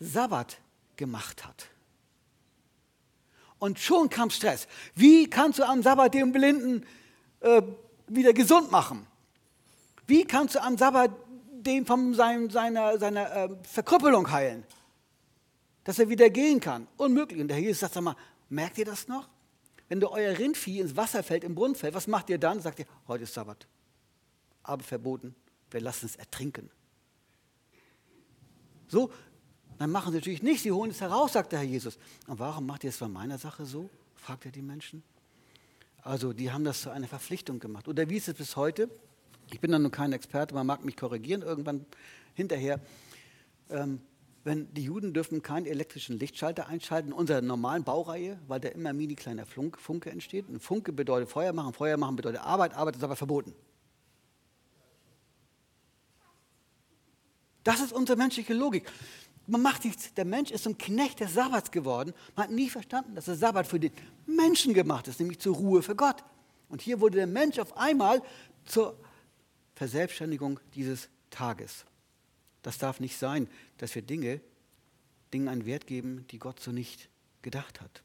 [0.00, 0.58] Sabbat
[0.96, 1.66] gemacht hat.
[3.58, 4.66] Und schon kam Stress.
[4.94, 6.86] Wie kannst du am Sabbat den Blinden
[7.40, 7.60] äh,
[8.06, 9.06] wieder gesund machen?
[10.06, 11.10] Wie kannst du am Sabbat
[11.52, 14.64] den von sein, seiner, seiner äh, Verkrüppelung heilen?
[15.84, 16.86] Dass er wieder gehen kann.
[16.96, 17.40] Unmöglich.
[17.40, 18.16] Und der Jesus sagt, sag mal,
[18.48, 19.28] merkt ihr das noch?
[19.88, 22.60] Wenn du euer Rindvieh ins Wasser fällt, im Brunnen fällt, was macht ihr dann?
[22.60, 23.66] Sagt ihr, heute ist Sabbat.
[24.62, 25.34] Aber verboten,
[25.70, 26.70] wir lassen es ertrinken.
[28.88, 29.10] So,
[29.78, 31.98] dann machen sie natürlich nicht, sie holen es heraus, sagt der Herr Jesus.
[32.26, 33.88] Und warum macht ihr es bei meiner Sache so?
[34.16, 35.02] fragt er die Menschen.
[36.02, 37.88] Also, die haben das zu einer Verpflichtung gemacht.
[37.88, 38.90] Oder wie ist es bis heute?
[39.52, 41.86] Ich bin da nun kein Experte, man mag mich korrigieren irgendwann
[42.34, 42.80] hinterher.
[43.70, 44.00] Ähm,
[44.44, 48.92] wenn die Juden dürfen keinen elektrischen Lichtschalter einschalten in unserer normalen Baureihe, weil da immer
[48.92, 50.48] mini kleiner Funke entsteht.
[50.48, 53.54] Ein Funke bedeutet Feuer machen, Feuer machen bedeutet Arbeit, Arbeit ist aber verboten.
[57.64, 58.90] Das ist unsere menschliche Logik.
[59.46, 62.12] Man macht nichts, der Mensch ist zum Knecht des Sabbats geworden.
[62.36, 63.92] Man hat nie verstanden, dass der Sabbat für den
[64.26, 66.22] Menschen gemacht ist, nämlich zur Ruhe für Gott.
[66.68, 68.22] Und hier wurde der Mensch auf einmal
[68.66, 68.98] zur
[69.74, 71.84] Verselbstständigung dieses Tages.
[72.62, 74.40] Das darf nicht sein, dass wir Dinge,
[75.32, 77.08] Dingen einen Wert geben, die Gott so nicht
[77.42, 78.02] gedacht hat.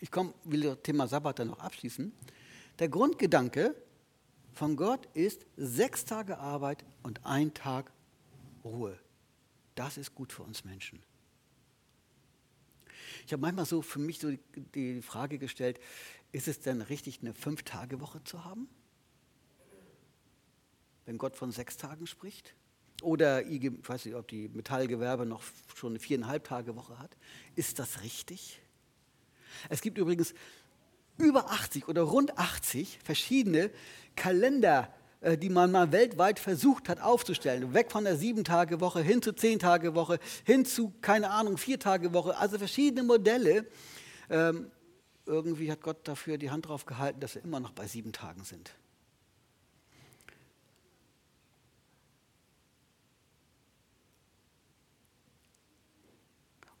[0.00, 2.12] Ich komm, will das Thema Sabbat dann noch abschließen.
[2.78, 3.74] Der Grundgedanke
[4.52, 7.90] von Gott ist sechs Tage Arbeit und ein Tag
[8.64, 8.98] Ruhe.
[9.74, 11.02] Das ist gut für uns Menschen.
[13.26, 14.40] Ich habe manchmal so für mich so die,
[14.74, 15.80] die Frage gestellt,
[16.32, 18.68] ist es denn richtig, eine Fünf-Tage-Woche zu haben?
[21.06, 22.54] Wenn Gott von sechs Tagen spricht?
[23.02, 25.42] Oder ich weiß nicht, ob die Metallgewerbe noch
[25.74, 27.16] schon eine viereinhalb Tage Woche hat.
[27.56, 28.60] Ist das richtig?
[29.68, 30.34] Es gibt übrigens
[31.18, 33.70] über 80 oder rund 80 verschiedene
[34.16, 37.74] Kalender, äh, die man mal weltweit versucht hat aufzustellen.
[37.74, 42.36] Weg von der Sieben-Tage-Woche hin zu Zehn-Tage-Woche, hin zu, keine Ahnung, Vier-Tage-Woche.
[42.36, 43.66] Also verschiedene Modelle.
[44.30, 44.70] Ähm,
[45.26, 48.44] irgendwie hat Gott dafür die Hand drauf gehalten, dass wir immer noch bei sieben Tagen
[48.44, 48.74] sind.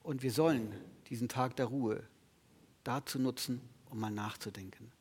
[0.04, 0.70] Und wir sollen
[1.08, 2.04] diesen Tag der Ruhe
[2.84, 4.92] dazu nutzen, um mal nachzudenken.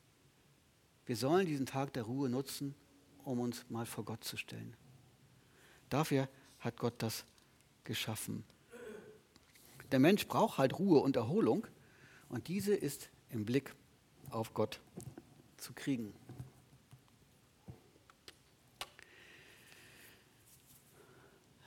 [1.06, 2.74] Wir sollen diesen Tag der Ruhe nutzen,
[3.26, 4.78] um uns mal vor Gott zu stellen.
[5.90, 7.26] Dafür hat Gott das
[7.84, 8.46] geschaffen.
[9.92, 11.68] Der Mensch braucht halt Ruhe und Erholung
[12.30, 13.76] und diese ist im Blick
[14.30, 14.80] auf Gott
[15.58, 16.14] zu kriegen.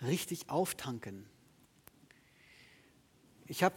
[0.01, 1.27] Richtig auftanken.
[3.49, 3.77] Ich habe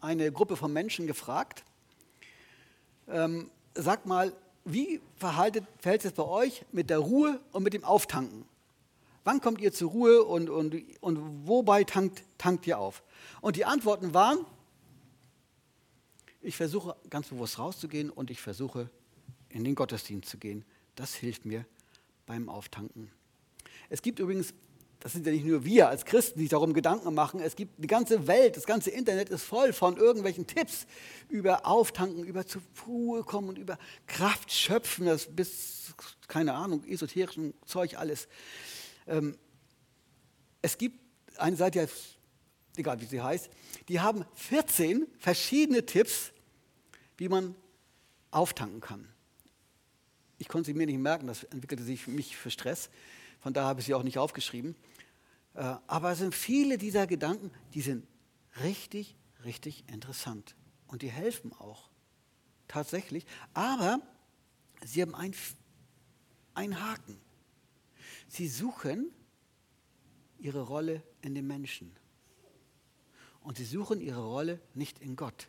[0.00, 1.64] eine Gruppe von Menschen gefragt,
[3.08, 7.84] ähm, sagt mal, wie verhaltet, verhält es bei euch mit der Ruhe und mit dem
[7.84, 8.44] Auftanken?
[9.22, 13.02] Wann kommt ihr zur Ruhe und, und, und wobei tankt, tankt ihr auf?
[13.40, 14.44] Und die Antworten waren,
[16.40, 18.90] ich versuche ganz bewusst rauszugehen und ich versuche
[19.50, 20.64] in den Gottesdienst zu gehen.
[20.96, 21.64] Das hilft mir
[22.26, 23.12] beim Auftanken.
[23.88, 24.54] Es gibt übrigens
[25.00, 27.40] das sind ja nicht nur wir als Christen, die sich darum Gedanken machen.
[27.40, 30.86] Es gibt die ganze Welt, das ganze Internet ist voll von irgendwelchen Tipps
[31.30, 35.94] über Auftanken, über zur Ruhe kommen und über Kraft schöpfen, das bis,
[36.28, 38.28] keine Ahnung, esoterischen Zeug alles.
[39.06, 39.38] Ähm,
[40.60, 41.00] es gibt
[41.38, 41.88] eine Seite,
[42.76, 43.48] egal wie sie heißt,
[43.88, 46.32] die haben 14 verschiedene Tipps,
[47.16, 47.54] wie man
[48.30, 49.08] auftanken kann.
[50.36, 52.90] Ich konnte sie mir nicht merken, das entwickelte sich für mich für Stress.
[53.40, 54.76] Von daher habe ich sie auch nicht aufgeschrieben.
[55.54, 58.06] Äh, aber es sind viele dieser Gedanken, die sind
[58.62, 60.54] richtig, richtig interessant.
[60.86, 61.90] Und die helfen auch.
[62.68, 63.26] Tatsächlich.
[63.54, 64.00] Aber
[64.84, 65.14] sie haben
[66.54, 67.20] einen Haken.
[68.28, 69.10] Sie suchen
[70.38, 71.96] ihre Rolle in den Menschen.
[73.40, 75.48] Und sie suchen ihre Rolle nicht in Gott.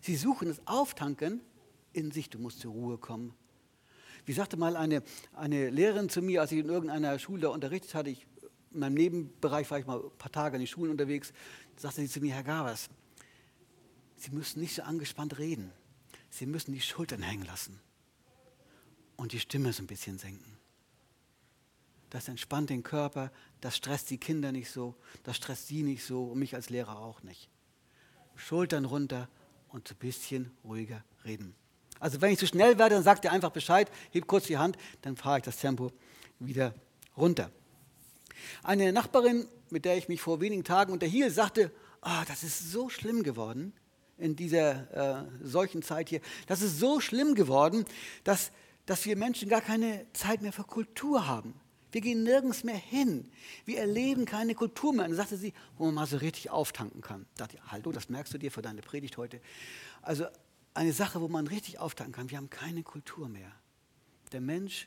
[0.00, 1.40] Sie suchen das Auftanken
[1.92, 2.30] in sich.
[2.30, 3.34] Du musst zur Ruhe kommen.
[4.26, 8.10] Wie sagte mal eine, eine Lehrerin zu mir, als ich in irgendeiner Schule unterrichtet hatte,
[8.10, 8.26] ich
[8.72, 11.32] in meinem Nebenbereich war ich mal ein paar Tage in den Schulen unterwegs,
[11.76, 12.88] sagte sie zu mir, Herr Gavers,
[14.20, 15.72] Sie müssen nicht so angespannt reden.
[16.28, 17.80] Sie müssen die Schultern hängen lassen
[19.16, 20.58] und die Stimme so ein bisschen senken.
[22.10, 26.24] Das entspannt den Körper, das stresst die Kinder nicht so, das stresst sie nicht so
[26.24, 27.48] und mich als Lehrer auch nicht.
[28.36, 29.28] Schultern runter
[29.68, 31.54] und so ein bisschen ruhiger reden.
[31.98, 34.76] Also wenn ich zu schnell werde, dann sagt ihr einfach Bescheid, hebt kurz die Hand,
[35.00, 35.92] dann fahre ich das Tempo
[36.38, 36.74] wieder
[37.16, 37.50] runter.
[38.62, 41.70] Eine Nachbarin, mit der ich mich vor wenigen Tagen unterhielt, sagte,
[42.02, 43.72] oh, das ist so schlimm geworden
[44.18, 46.20] in dieser äh, solchen Zeit hier.
[46.46, 47.84] Das ist so schlimm geworden,
[48.24, 48.52] dass,
[48.86, 51.54] dass wir Menschen gar keine Zeit mehr für Kultur haben.
[51.92, 53.30] Wir gehen nirgends mehr hin.
[53.64, 55.04] Wir erleben keine Kultur mehr.
[55.06, 57.26] Und dann sagte sie, wo man mal so richtig auftanken kann.
[57.32, 59.40] Ich dachte, hallo, das merkst du dir für deine Predigt heute.
[60.02, 60.26] Also
[60.74, 62.30] eine Sache, wo man richtig auftanken kann.
[62.30, 63.50] Wir haben keine Kultur mehr.
[64.32, 64.86] Der Mensch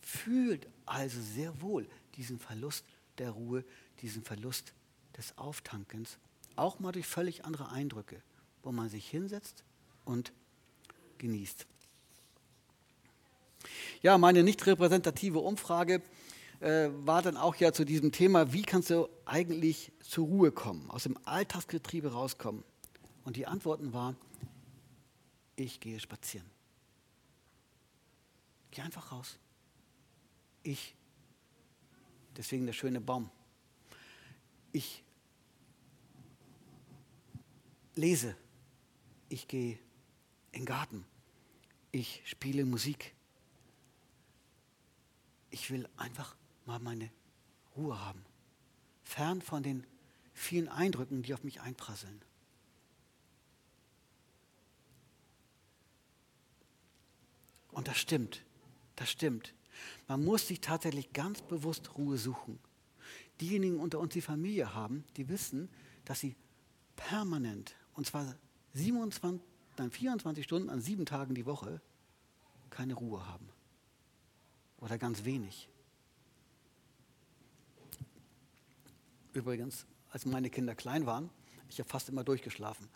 [0.00, 2.84] fühlt also sehr wohl diesen Verlust
[3.18, 3.64] der Ruhe,
[4.02, 4.72] diesen Verlust
[5.16, 6.18] des Auftankens,
[6.56, 8.20] auch mal durch völlig andere Eindrücke,
[8.62, 9.64] wo man sich hinsetzt
[10.04, 10.32] und
[11.18, 11.66] genießt.
[14.02, 16.02] Ja, meine nicht repräsentative Umfrage
[16.60, 20.90] äh, war dann auch ja zu diesem Thema, wie kannst du eigentlich zur Ruhe kommen,
[20.90, 22.64] aus dem Alltagsgetriebe rauskommen?
[23.24, 24.16] Und die Antworten waren,
[25.56, 26.48] ich gehe spazieren.
[28.70, 29.38] Geh einfach raus.
[30.62, 30.94] Ich
[32.36, 33.30] Deswegen der schöne Baum.
[34.72, 35.02] Ich
[37.94, 38.36] lese.
[39.28, 39.78] Ich gehe
[40.52, 41.04] in den Garten.
[41.92, 43.14] Ich spiele Musik.
[45.50, 47.10] Ich will einfach mal meine
[47.76, 48.24] Ruhe haben.
[49.02, 49.86] Fern von den
[50.34, 52.20] vielen Eindrücken, die auf mich einprasseln.
[57.70, 58.44] Und das stimmt.
[58.96, 59.54] Das stimmt.
[60.08, 62.58] Man muss sich tatsächlich ganz bewusst Ruhe suchen.
[63.40, 65.68] Diejenigen unter uns, die Familie haben, die wissen,
[66.04, 66.36] dass sie
[66.96, 68.34] permanent, und zwar
[68.74, 69.40] 27,
[69.76, 71.80] dann 24 Stunden an sieben Tagen die Woche,
[72.70, 73.48] keine Ruhe haben.
[74.78, 75.68] Oder ganz wenig.
[79.32, 81.30] Übrigens, als meine Kinder klein waren,
[81.68, 82.88] ich habe fast immer durchgeschlafen.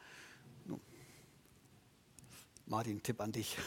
[2.66, 3.58] Martin, Tipp an dich.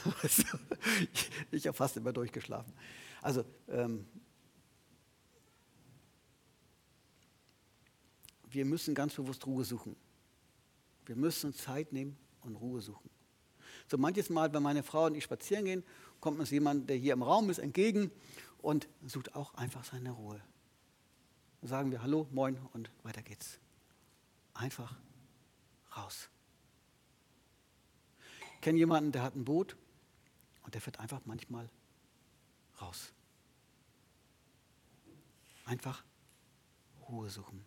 [1.51, 2.73] ich habe fast immer durchgeschlafen.
[3.23, 4.05] Also, ähm,
[8.49, 9.95] wir müssen ganz bewusst Ruhe suchen.
[11.05, 13.09] Wir müssen Zeit nehmen und Ruhe suchen.
[13.87, 15.83] So manches Mal, wenn meine Frau und ich spazieren gehen,
[16.19, 18.11] kommt uns jemand, der hier im Raum ist, entgegen
[18.57, 20.41] und sucht auch einfach seine Ruhe.
[21.61, 23.57] Dann sagen wir Hallo, Moin und weiter geht's.
[24.53, 24.97] Einfach
[25.95, 26.29] raus.
[28.55, 29.77] Ich kenne jemanden, der hat ein Boot
[30.63, 31.69] und der fährt einfach manchmal
[32.81, 33.11] raus.
[35.65, 36.03] Einfach
[37.07, 37.63] Ruhe suchen.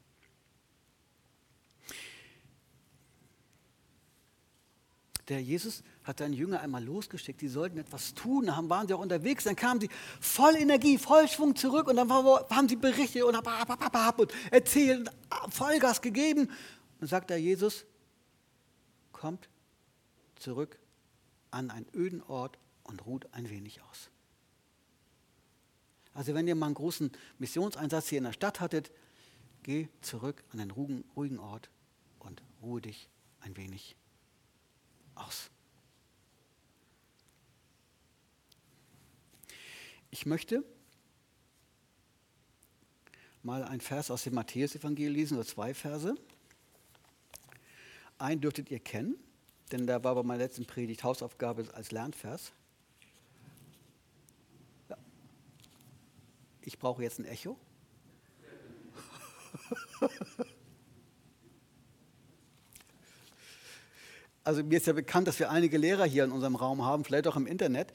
[5.28, 9.00] Der Jesus hat seine Jünger einmal losgeschickt, die sollten etwas tun, dann waren sie auch
[9.00, 9.90] unterwegs, dann kamen sie
[10.20, 15.10] voll Energie, voll Schwung zurück und dann haben sie berichtet und, und erzählt,
[15.50, 16.50] Vollgas gegeben.
[17.00, 17.84] Und sagt der Jesus,
[19.12, 19.48] kommt
[20.36, 20.78] zurück
[21.50, 24.10] an einen öden Ort und ruht ein wenig aus.
[26.16, 28.90] Also wenn ihr mal einen großen Missionseinsatz hier in der Stadt hattet,
[29.62, 31.68] geh zurück an einen ruhigen Ort
[32.20, 33.96] und ruhe dich ein wenig
[35.14, 35.50] aus.
[40.10, 40.64] Ich möchte
[43.42, 46.14] mal einen Vers aus dem Matthäus-Evangelium lesen, oder zwei Verse.
[48.16, 49.16] Einen dürftet ihr kennen,
[49.70, 52.52] denn der war bei meiner letzten Predigt Hausaufgabe als Lernvers.
[56.66, 57.56] Ich brauche jetzt ein Echo.
[64.42, 67.28] also mir ist ja bekannt, dass wir einige Lehrer hier in unserem Raum haben, vielleicht
[67.28, 67.92] auch im Internet.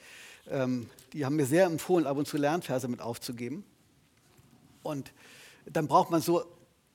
[0.50, 3.66] Ähm, die haben mir sehr empfohlen, ab und zu Lernverse mit aufzugeben.
[4.84, 5.12] Und
[5.66, 6.46] dann braucht man so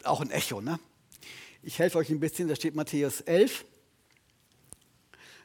[0.03, 0.63] auch ein Echo.
[0.63, 0.81] Ne?
[1.63, 3.67] Ich helfe euch ein bisschen, da steht Matthäus 11,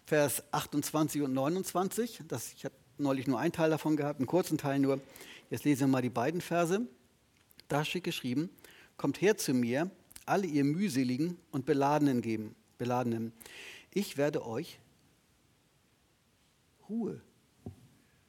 [0.05, 2.21] Vers 28 und 29.
[2.29, 5.01] Das, ich habe neulich nur einen Teil davon gehabt, einen kurzen Teil nur.
[5.51, 6.87] Jetzt lesen wir mal die beiden Verse.
[7.67, 8.49] Da steht geschrieben,
[8.97, 9.91] kommt her zu mir,
[10.25, 13.31] alle ihr mühseligen und Beladenen geben, Beladenen
[13.91, 14.79] ich werde euch
[16.87, 17.21] Ruhe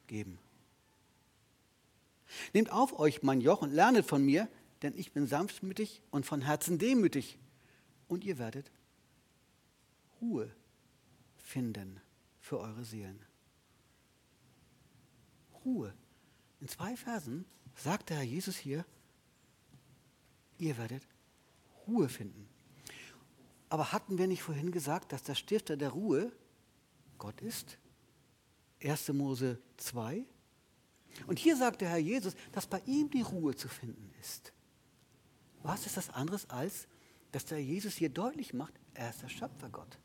[0.08, 0.38] geben.
[2.52, 4.48] Nehmt auf euch mein Joch und lernet von mir,
[4.82, 7.38] denn ich bin sanftmütig und von Herzen demütig.
[8.08, 8.70] Und ihr werdet
[10.20, 10.50] Ruhe
[11.38, 12.00] finden
[12.40, 13.20] für eure Seelen.
[15.64, 15.94] Ruhe.
[16.62, 17.44] In zwei Versen
[17.74, 18.84] sagt der Herr Jesus hier,
[20.58, 21.02] ihr werdet
[21.88, 22.48] Ruhe finden.
[23.68, 26.30] Aber hatten wir nicht vorhin gesagt, dass der Stifter der Ruhe
[27.18, 27.78] Gott ist?
[28.80, 29.08] 1.
[29.08, 30.24] Mose 2.
[31.26, 34.52] Und hier sagt der Herr Jesus, dass bei ihm die Ruhe zu finden ist.
[35.64, 36.86] Was ist das anderes als,
[37.32, 39.98] dass der Jesus hier deutlich macht, er ist der Schöpfergott.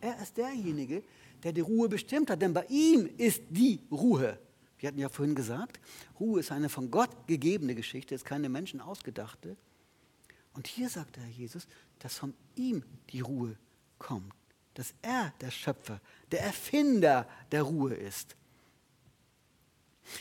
[0.00, 1.02] Er ist derjenige,
[1.42, 4.38] der die Ruhe bestimmt hat, denn bei ihm ist die Ruhe.
[4.80, 5.78] Wir hatten ja vorhin gesagt,
[6.18, 9.56] Ruhe ist eine von Gott gegebene Geschichte, ist keine Menschen ausgedachte.
[10.54, 13.56] Und hier sagt der Herr Jesus, dass von ihm die Ruhe
[13.98, 14.34] kommt,
[14.74, 16.00] dass er der Schöpfer,
[16.32, 18.36] der Erfinder der Ruhe ist.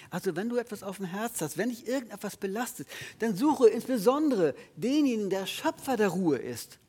[0.10, 2.88] Also wenn du etwas auf dem Herz hast, wenn dich irgendetwas belastet,
[3.20, 6.80] dann suche insbesondere denjenigen, der Schöpfer der Ruhe ist.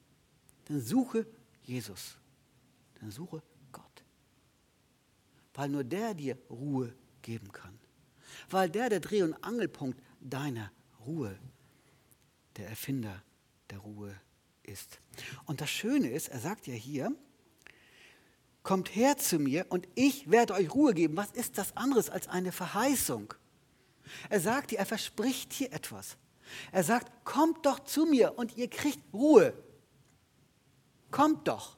[0.67, 1.25] Dann suche
[1.63, 2.17] Jesus.
[3.01, 3.85] Dann suche Gott.
[5.55, 7.60] Weil nur der dir Ruhe geben kann.
[8.51, 10.71] Weil der der Dreh- und Angelpunkt deiner
[11.07, 11.39] Ruhe,
[12.57, 13.23] der Erfinder
[13.71, 14.15] der Ruhe
[14.63, 15.01] ist.
[15.47, 17.15] Und das Schöne ist, er sagt ja hier,
[18.63, 21.17] kommt her zu mir und ich werde euch Ruhe geben.
[21.17, 23.35] Was ist das anderes als eine Verheißung?
[24.29, 26.17] Er sagt hier, er verspricht hier etwas.
[26.73, 29.55] Er sagt, kommt doch zu mir und ihr kriegt Ruhe.
[31.11, 31.77] Kommt doch.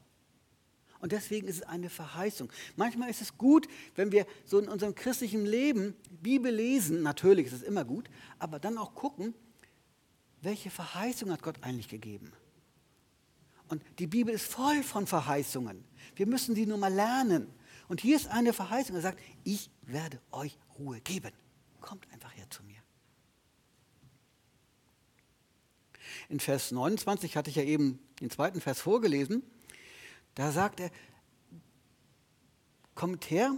[1.03, 2.51] Und deswegen ist es eine Verheißung.
[2.77, 7.55] Manchmal ist es gut, wenn wir so in unserem christlichen Leben Bibel lesen, natürlich ist
[7.55, 9.35] es immer gut, aber dann auch gucken,
[10.43, 12.33] welche Verheißung hat Gott eigentlich gegeben?
[13.69, 15.85] Und die Bibel ist voll von Verheißungen.
[16.15, 17.49] Wir müssen sie nur mal lernen.
[17.89, 18.95] Und hier ist eine Verheißung.
[18.95, 21.33] Er sagt, ich werde euch Ruhe geben.
[21.81, 22.81] Kommt einfach her zu mir.
[26.29, 29.43] In Vers 29 hatte ich ja eben den zweiten Vers vorgelesen.
[30.35, 30.91] Da sagt er,
[32.95, 33.57] kommt her,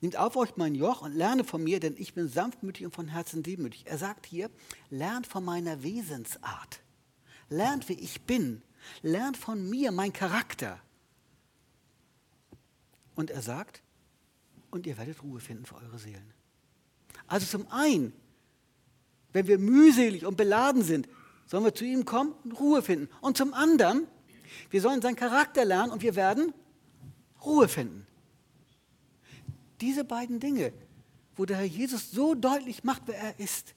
[0.00, 3.08] Nehmt auf euch mein Joch und lerne von mir, denn ich bin sanftmütig und von
[3.08, 3.86] Herzen demütig.
[3.86, 4.50] Er sagt hier,
[4.88, 6.80] lernt von meiner Wesensart.
[7.50, 8.62] Lernt, wie ich bin.
[9.02, 10.80] Lernt von mir, mein Charakter.
[13.14, 13.82] Und er sagt,
[14.70, 16.32] und ihr werdet Ruhe finden für eure Seelen.
[17.26, 18.14] Also zum einen,
[19.34, 21.08] wenn wir mühselig und beladen sind,
[21.44, 23.10] sollen wir zu ihm kommen und Ruhe finden.
[23.20, 24.06] Und zum anderen,
[24.70, 26.52] wir sollen seinen Charakter lernen und wir werden
[27.44, 28.06] Ruhe finden.
[29.80, 30.72] Diese beiden Dinge,
[31.36, 33.74] wo der Herr Jesus so deutlich macht, wer er ist,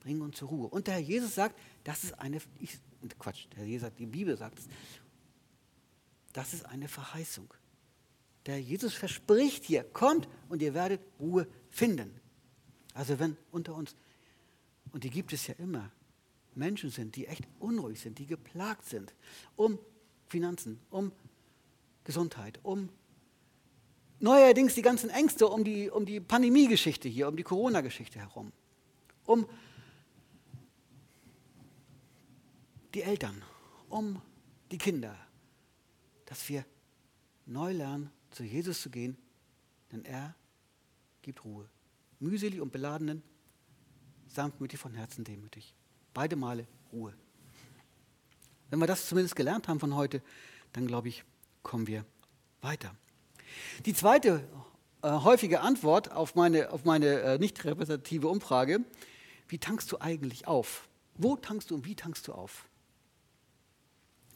[0.00, 0.68] bringen uns zur Ruhe.
[0.68, 2.78] Und der Herr Jesus sagt, das ist eine, ich,
[3.18, 4.68] Quatsch, der Herr Jesus sagt, die Bibel sagt es,
[6.32, 7.52] das ist eine Verheißung.
[8.46, 12.20] Der Herr Jesus verspricht hier, kommt und ihr werdet Ruhe finden.
[12.94, 13.96] Also wenn unter uns,
[14.92, 15.90] und die gibt es ja immer,
[16.60, 19.12] Menschen sind, die echt unruhig sind, die geplagt sind,
[19.56, 19.78] um
[20.28, 21.10] Finanzen, um
[22.04, 22.88] Gesundheit, um
[24.20, 28.52] neuerdings die ganzen Ängste um die, um die Pandemie-Geschichte hier, um die Corona-Geschichte herum,
[29.24, 29.48] um
[32.94, 33.42] die Eltern,
[33.88, 34.20] um
[34.70, 35.16] die Kinder,
[36.26, 36.64] dass wir
[37.46, 39.16] neu lernen, zu Jesus zu gehen,
[39.90, 40.36] denn er
[41.22, 41.68] gibt Ruhe.
[42.20, 43.22] Mühselig und beladenen,
[44.28, 45.74] sanftmütig von Herzen demütig.
[46.14, 47.14] Beide Male Ruhe.
[48.70, 50.22] Wenn wir das zumindest gelernt haben von heute,
[50.72, 51.24] dann glaube ich,
[51.62, 52.04] kommen wir
[52.60, 52.94] weiter.
[53.84, 54.46] Die zweite
[55.02, 58.80] äh, häufige Antwort auf meine, auf meine äh, nicht repräsentative Umfrage,
[59.48, 60.88] wie tankst du eigentlich auf?
[61.14, 62.68] Wo tankst du und wie tankst du auf?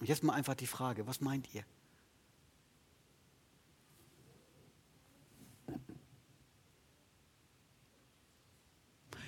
[0.01, 1.65] Und jetzt mal einfach die Frage, was meint ihr?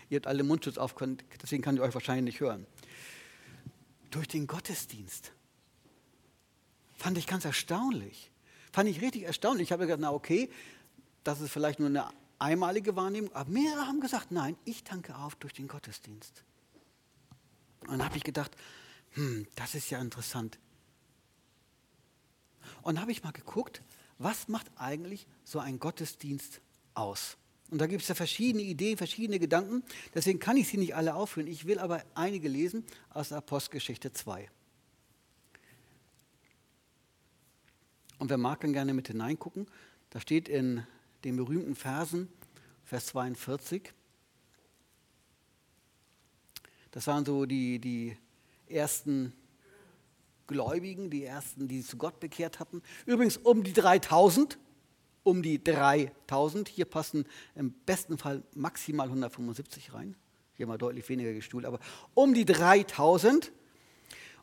[0.09, 0.95] Ihr habt alle Mundschutz auf,
[1.42, 2.66] deswegen kann ich euch wahrscheinlich nicht hören.
[4.11, 5.33] Durch den Gottesdienst.
[6.95, 8.31] Fand ich ganz erstaunlich.
[8.73, 9.69] Fand ich richtig erstaunlich.
[9.69, 10.51] Ich habe gedacht, na okay,
[11.25, 15.35] das ist vielleicht nur eine einmalige Wahrnehmung, aber mehrere haben gesagt, nein, ich tanke auf
[15.37, 16.45] durch den Gottesdienst.
[17.81, 18.57] Und dann habe ich gedacht,
[19.12, 20.59] hm, das ist ja interessant.
[22.83, 23.83] Und habe ich mal geguckt,
[24.19, 26.61] was macht eigentlich so ein Gottesdienst
[26.95, 27.37] aus?
[27.70, 29.83] Und da gibt es ja verschiedene Ideen, verschiedene Gedanken.
[30.14, 31.48] Deswegen kann ich sie nicht alle aufführen.
[31.48, 34.48] Ich will aber einige lesen aus der Apostelgeschichte 2.
[38.18, 39.66] Und wer mag, kann gerne mit hineingucken.
[40.11, 40.87] Da steht in
[41.24, 42.29] den berühmten Versen,
[42.85, 43.92] Vers 42.
[46.92, 48.16] Das waren so die, die
[48.68, 49.33] ersten
[50.46, 52.83] Gläubigen, die ersten, die zu Gott bekehrt hatten.
[53.05, 54.57] Übrigens um die 3000
[55.27, 56.69] um die 3000.
[56.69, 60.17] Hier passen im besten Fall maximal 175 rein.
[60.55, 61.81] Hier mal deutlich weniger gestuhlt, aber
[62.15, 63.53] um die 3000.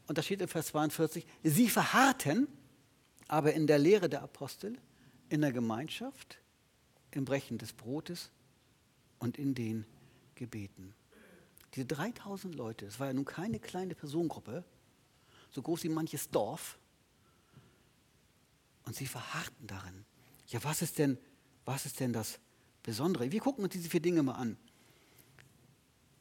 [0.08, 2.48] Und da steht in Vers 42, sie verharrten
[3.30, 4.78] aber in der Lehre der Apostel,
[5.30, 6.39] in der Gemeinschaft,
[7.12, 8.30] im Brechen des Brotes
[9.19, 9.86] und in den
[10.36, 10.93] Gebeten.
[11.74, 14.65] Diese 3000 Leute, das war ja nun keine kleine Personengruppe,
[15.50, 16.78] so groß wie manches Dorf,
[18.86, 20.06] und sie verharrten darin.
[20.54, 21.18] Ja, was ist denn,
[21.66, 22.39] was ist denn das
[22.84, 23.32] Besondere?
[23.32, 24.56] Wir gucken uns diese vier Dinge mal an.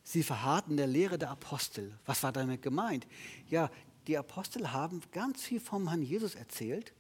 [0.05, 1.99] Sie verharrten der Lehre der Apostel.
[2.07, 3.07] Was war damit gemeint?
[3.51, 3.71] Ja,
[4.07, 6.95] die Apostel haben ganz viel vom Herrn Jesus erzählt.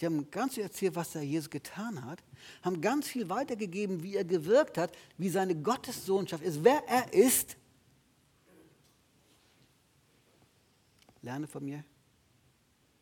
[0.00, 2.22] Die haben ganz viel erzählt, was der Jesus getan hat,
[2.62, 7.56] haben ganz viel weitergegeben, wie er gewirkt hat, wie seine Gottessohnschaft ist, wer er ist.
[11.22, 11.84] Lerne von mir,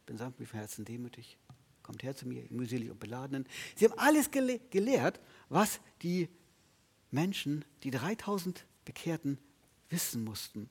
[0.05, 1.39] bin sanft mit Herzen demütig
[1.85, 3.47] kommt her zu mir, mühselig und beladenen.
[3.77, 6.29] Sie haben alles gele gelehrt, was die
[7.13, 9.39] Menschen, die 3000 Bekehrten,
[9.91, 10.69] wissen mussten.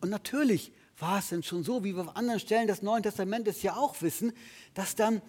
[0.00, 3.62] Und natürlich war es denn schon so, wie wir auf anderen Stellen des Neuen Testamentes
[3.62, 4.32] ja auch wissen,
[4.74, 5.22] dass dann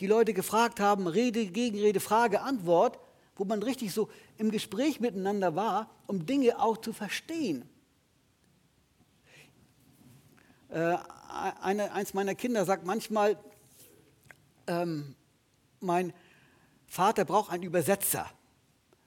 [0.00, 2.98] die Leute gefragt haben, Rede, Gegenrede, Frage, Antwort,
[3.36, 7.68] wo man richtig so im Gespräch miteinander war, um Dinge auch zu verstehen.
[10.68, 10.96] Äh,
[11.62, 13.38] eine, eins meiner Kinder sagt manchmal,
[14.68, 15.14] ähm,
[15.80, 16.12] mein
[16.86, 18.30] Vater braucht einen Übersetzer.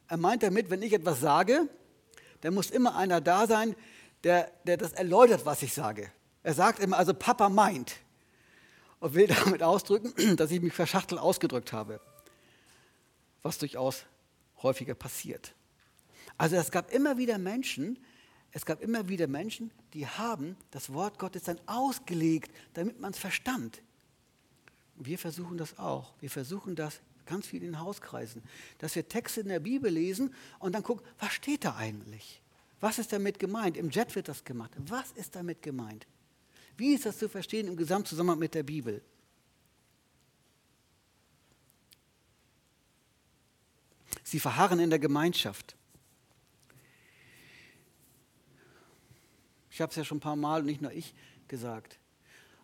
[0.08, 1.70] Er meint damit, wenn ich etwas sage,
[2.42, 3.76] dann muss immer einer da sein,
[4.24, 6.12] der, der das erläutert, was ich sage.
[6.44, 7.96] Er sagt immer, also Papa meint.
[9.00, 12.00] Und will damit ausdrücken, dass ich mich verschachtelt ausgedrückt habe.
[13.42, 14.04] Was durchaus
[14.62, 15.56] häufiger passiert.
[16.38, 17.98] Also es gab immer wieder Menschen,
[18.52, 23.18] es gab immer wieder Menschen, die haben das Wort Gottes dann ausgelegt, damit man es
[23.18, 23.82] verstand
[25.06, 26.14] wir versuchen das auch.
[26.20, 28.44] Wir versuchen das ganz viel in Hauskreisen,
[28.80, 32.42] dass wir Texte in der Bibel lesen und dann gucken, was steht da eigentlich?
[32.80, 33.78] Was ist damit gemeint?
[33.78, 34.72] Im Jet wird das gemacht.
[34.88, 36.08] Was ist damit gemeint?
[36.78, 39.02] Wie ist das zu verstehen im Gesamtzusammenhang mit der Bibel?
[44.24, 45.76] Sie verharren in der Gemeinschaft.
[49.70, 51.14] Ich habe es ja schon ein paar Mal, nicht nur ich,
[51.48, 52.00] gesagt.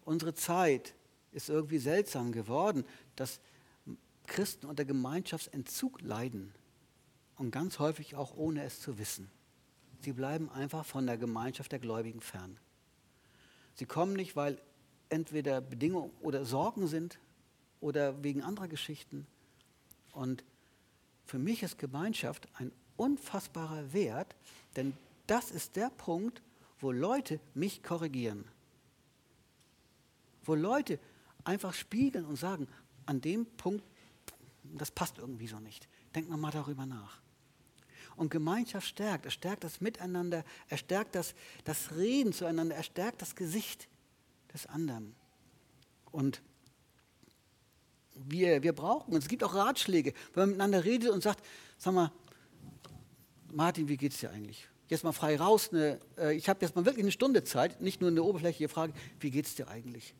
[0.03, 0.93] Unsere Zeit
[1.31, 3.39] ist irgendwie seltsam geworden, dass
[4.25, 6.53] Christen unter Gemeinschaftsentzug leiden
[7.37, 9.29] und ganz häufig auch ohne es zu wissen.
[10.01, 12.59] Sie bleiben einfach von der Gemeinschaft der Gläubigen fern.
[13.75, 14.59] Sie kommen nicht, weil
[15.09, 17.19] entweder Bedingungen oder Sorgen sind
[17.79, 19.25] oder wegen anderer Geschichten.
[20.11, 20.43] Und
[21.25, 24.35] für mich ist Gemeinschaft ein unfassbarer Wert,
[24.75, 24.93] denn
[25.27, 26.41] das ist der Punkt,
[26.79, 28.45] wo Leute mich korrigieren.
[30.43, 30.99] Wo Leute
[31.47, 32.67] einfach spiegeln und sagen,
[33.05, 33.83] an dem Punkt,
[34.63, 35.87] das passt irgendwie so nicht.
[36.13, 37.21] Denk nochmal darüber nach.
[38.15, 39.25] Und Gemeinschaft stärkt.
[39.25, 43.87] Es stärkt das Miteinander, er stärkt das, das Reden zueinander, er stärkt das Gesicht
[44.53, 45.15] des anderen.
[46.11, 46.41] Und
[48.15, 51.45] wir, wir brauchen, und es gibt auch Ratschläge, wenn man miteinander redet und sagt,
[51.77, 52.11] sag mal,
[53.51, 54.67] Martin, wie geht es dir eigentlich?
[54.89, 58.01] Jetzt mal frei raus, eine, äh, ich habe jetzt mal wirklich eine Stunde Zeit, nicht
[58.01, 60.15] nur eine oberflächliche Frage, wie geht es dir eigentlich?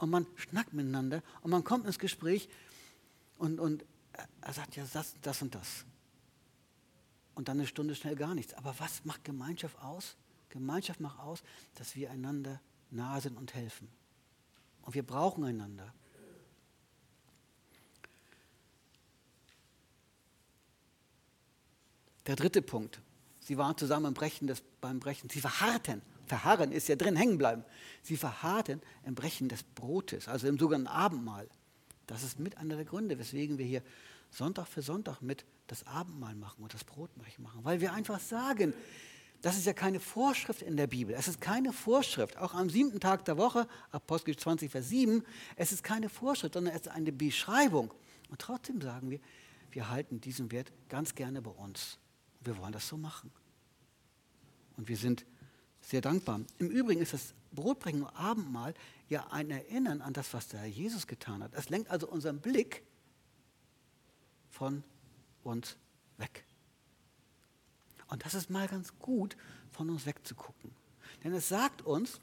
[0.00, 2.48] Und man schnackt miteinander und man kommt ins Gespräch
[3.36, 3.84] und, und
[4.40, 5.84] er sagt ja das, das und das.
[7.34, 8.54] Und dann eine Stunde schnell gar nichts.
[8.54, 10.16] Aber was macht Gemeinschaft aus?
[10.48, 11.42] Gemeinschaft macht aus,
[11.74, 13.88] dass wir einander nahe sind und helfen.
[14.82, 15.92] Und wir brauchen einander.
[22.26, 23.00] Der dritte Punkt.
[23.40, 25.28] Sie waren zusammen im Brechen des, beim Brechen.
[25.28, 26.00] Sie verharrten.
[26.30, 27.64] Verharren ist ja drin, hängen bleiben.
[28.02, 31.48] Sie verharrten im Brechen des Brotes, also im sogenannten Abendmahl.
[32.06, 33.82] Das ist mit einer der Gründe, weswegen wir hier
[34.30, 37.64] Sonntag für Sonntag mit das Abendmahl machen und das Brotbrechen machen.
[37.64, 38.74] Weil wir einfach sagen,
[39.42, 41.16] das ist ja keine Vorschrift in der Bibel.
[41.18, 42.36] Es ist keine Vorschrift.
[42.36, 45.24] Auch am siebten Tag der Woche, Apostel 20, Vers 7,
[45.56, 47.92] es ist keine Vorschrift, sondern es ist eine Beschreibung.
[48.28, 49.18] Und trotzdem sagen wir,
[49.72, 51.98] wir halten diesen Wert ganz gerne bei uns.
[52.40, 53.32] Wir wollen das so machen.
[54.76, 55.26] Und wir sind
[55.80, 56.40] sehr dankbar.
[56.58, 58.74] Im Übrigen ist das Brotbrechen und Abendmahl
[59.08, 61.52] ja ein Erinnern an das, was der Herr Jesus getan hat.
[61.54, 62.82] Es lenkt also unseren Blick
[64.50, 64.84] von
[65.42, 65.76] uns
[66.16, 66.44] weg.
[68.08, 69.36] Und das ist mal ganz gut,
[69.70, 70.72] von uns wegzugucken.
[71.24, 72.20] Denn es sagt uns,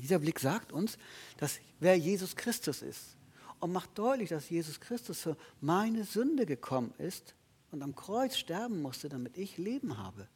[0.00, 0.98] dieser Blick sagt uns,
[1.36, 3.16] dass wer Jesus Christus ist
[3.60, 7.34] und macht deutlich, dass Jesus Christus für meine Sünde gekommen ist
[7.70, 10.28] und am Kreuz sterben musste, damit ich Leben habe.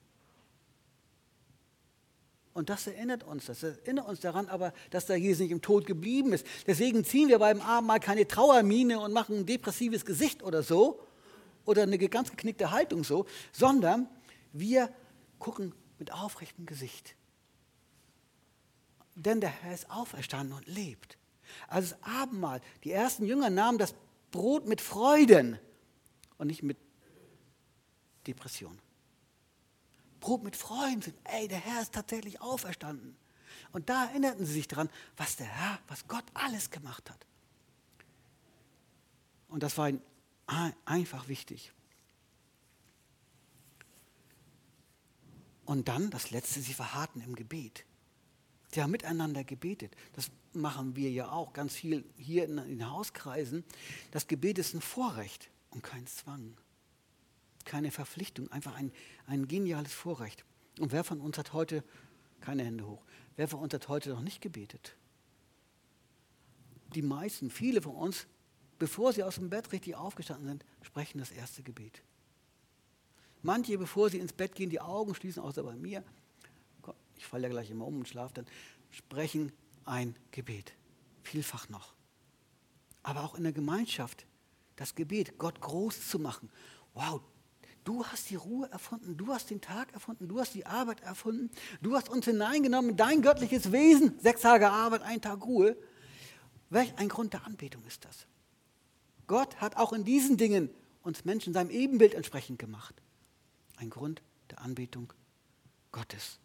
[2.52, 5.86] Und das erinnert uns, das erinnert uns daran aber, dass da Jesus nicht im Tod
[5.86, 6.44] geblieben ist.
[6.66, 11.00] Deswegen ziehen wir beim Abendmahl keine Trauermine und machen ein depressives Gesicht oder so
[11.64, 14.08] oder eine ganz geknickte Haltung so, sondern
[14.52, 14.92] wir
[15.38, 17.14] gucken mit aufrechtem Gesicht.
[19.14, 21.18] Denn der Herr ist auferstanden und lebt.
[21.68, 23.94] Also das Abendmahl, die ersten Jünger nahmen das
[24.30, 25.58] Brot mit Freuden
[26.38, 26.78] und nicht mit
[28.26, 28.78] Depression.
[30.20, 33.16] Brot mit Freuden sind, ey, der Herr ist tatsächlich auferstanden.
[33.72, 37.26] Und da erinnerten sie sich daran, was der Herr, was Gott alles gemacht hat.
[39.48, 40.02] Und das war ihnen
[40.84, 41.72] einfach wichtig.
[45.64, 47.84] Und dann das Letzte, sie verharrten im Gebet.
[48.72, 49.94] Sie haben miteinander gebetet.
[50.14, 53.64] Das machen wir ja auch ganz viel hier in den Hauskreisen.
[54.10, 56.56] Das Gebet ist ein Vorrecht und kein Zwang
[57.70, 58.90] keine Verpflichtung, einfach ein,
[59.28, 60.44] ein geniales Vorrecht.
[60.80, 61.84] Und wer von uns hat heute,
[62.40, 63.04] keine Hände hoch,
[63.36, 64.96] wer von uns hat heute noch nicht gebetet?
[66.96, 68.26] Die meisten, viele von uns,
[68.80, 72.02] bevor sie aus dem Bett richtig aufgestanden sind, sprechen das erste Gebet.
[73.42, 76.02] Manche, bevor sie ins Bett gehen, die Augen schließen, außer bei mir,
[77.16, 78.46] ich falle ja gleich immer um und schlafe dann,
[78.90, 79.52] sprechen
[79.84, 80.74] ein Gebet.
[81.22, 81.94] Vielfach noch.
[83.04, 84.26] Aber auch in der Gemeinschaft,
[84.74, 86.50] das Gebet, Gott groß zu machen.
[86.94, 87.20] Wow,
[87.84, 91.50] Du hast die Ruhe erfunden, du hast den Tag erfunden, du hast die Arbeit erfunden,
[91.80, 94.18] du hast uns hineingenommen in dein göttliches Wesen.
[94.20, 95.76] Sechs Tage Arbeit, ein Tag Ruhe.
[96.68, 98.26] Welch ein Grund der Anbetung ist das?
[99.26, 100.70] Gott hat auch in diesen Dingen
[101.02, 102.94] uns Menschen seinem Ebenbild entsprechend gemacht.
[103.76, 105.12] Ein Grund der Anbetung
[105.90, 106.38] Gottes.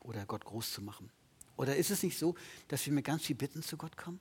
[0.00, 1.10] Oder Gott groß zu machen.
[1.56, 2.34] Oder ist es nicht so,
[2.68, 4.20] dass wir mit ganz viel Bitten zu Gott kommen?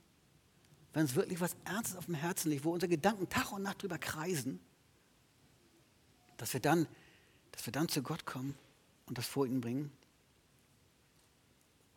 [0.93, 3.81] Wenn es wirklich was Ernstes auf dem Herzen liegt, wo unsere Gedanken Tag und Nacht
[3.81, 4.59] drüber kreisen,
[6.43, 6.87] dass wir dann,
[7.53, 8.53] dass wir dann zu Gott kommen
[9.05, 9.93] und das vor ihn bringen.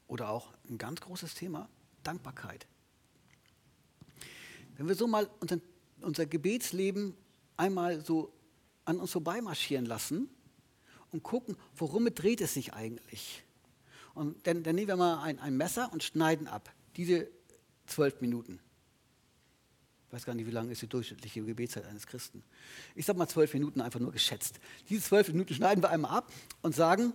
[0.06, 1.68] Oder auch ein ganz großes Thema,
[2.04, 2.64] Dankbarkeit.
[4.76, 5.58] Wenn wir so mal unser,
[6.00, 7.16] unser Gebetsleben
[7.56, 8.32] einmal so
[8.84, 10.30] an uns vorbeimarschieren lassen
[11.10, 13.42] und gucken, worum dreht es sich eigentlich.
[14.14, 17.28] Und dann, dann nehmen wir mal ein, ein Messer und schneiden ab, diese
[17.88, 18.60] zwölf Minuten.
[20.06, 22.42] Ich weiß gar nicht, wie lang ist die durchschnittliche Gebetszeit eines Christen.
[22.94, 24.60] Ich sage mal zwölf Minuten einfach nur geschätzt.
[24.88, 26.32] Diese zwölf Minuten schneiden wir einmal ab
[26.62, 27.12] und sagen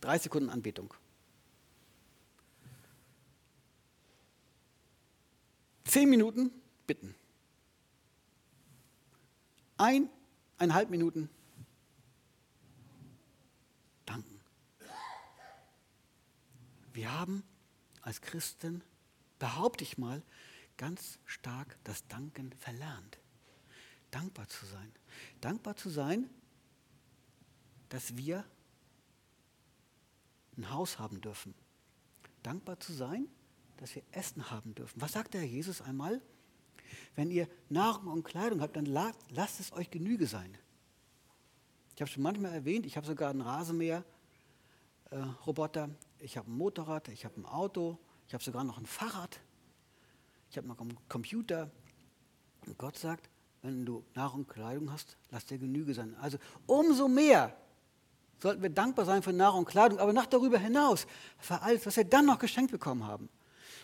[0.00, 0.94] drei Sekunden Anbetung.
[5.84, 6.50] Zehn Minuten
[6.86, 7.14] bitten.
[9.76, 10.08] Ein,
[10.58, 11.28] eineinhalb Minuten
[14.04, 14.40] danken.
[16.92, 17.42] Wir haben
[18.02, 18.82] als Christen,
[19.38, 20.22] behaupte ich mal,
[20.76, 23.18] ganz stark das Danken verlernt.
[24.10, 24.92] Dankbar zu sein.
[25.40, 26.28] Dankbar zu sein,
[27.88, 28.44] dass wir
[30.56, 31.54] ein Haus haben dürfen.
[32.42, 33.28] Dankbar zu sein,
[33.76, 35.00] dass wir Essen haben dürfen.
[35.00, 36.20] Was sagt der Herr Jesus einmal?
[37.14, 40.58] Wenn ihr Nahrung und Kleidung habt, dann lasst es euch Genüge sein.
[41.94, 47.08] Ich habe schon manchmal erwähnt, ich habe sogar einen Rasenmäher-Roboter, äh, ich habe ein Motorrad,
[47.08, 47.98] ich habe ein Auto,
[48.28, 49.40] ich habe sogar noch ein Fahrrad,
[50.50, 51.70] ich habe noch einen Computer.
[52.66, 53.28] Und Gott sagt,
[53.62, 56.14] wenn du Nahrung und Kleidung hast, lass dir Genüge sein.
[56.20, 57.56] Also umso mehr
[58.38, 61.06] sollten wir dankbar sein für Nahrung und Kleidung, aber noch darüber hinaus
[61.38, 63.28] für alles, was wir dann noch geschenkt bekommen haben.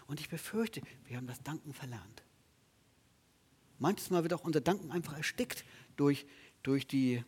[0.07, 2.23] Und ich befürchte, wir haben das Danken verlernt.
[3.79, 5.65] Manches Mal wird auch unser Danken einfach erstickt
[5.97, 6.27] durch,
[6.63, 7.25] durch die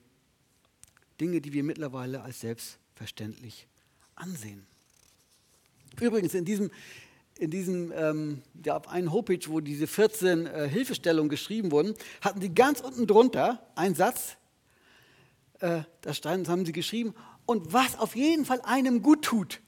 [1.20, 3.66] Dinge, die wir mittlerweile als selbstverständlich
[4.14, 4.66] ansehen.
[6.00, 6.70] Übrigens, in diesem,
[7.38, 12.40] in diesem ähm, ja, auf einen Homepage, wo diese 14 äh, Hilfestellungen geschrieben wurden, hatten
[12.40, 14.36] sie ganz unten drunter einen Satz,
[15.60, 17.14] äh, da stand, haben sie geschrieben,
[17.46, 19.60] und was auf jeden Fall einem gut tut,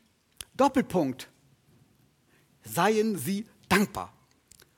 [0.57, 1.29] Doppelpunkt,
[2.65, 4.13] seien sie dankbar.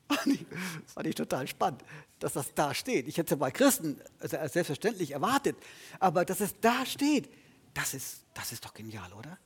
[0.15, 1.85] Das fand ich total spannend,
[2.19, 3.07] dass das da steht.
[3.09, 5.57] Ich hätte es ja bei Christen selbstverständlich erwartet,
[6.01, 7.29] aber dass es da steht,
[7.75, 9.39] das ist, das ist doch genial, oder?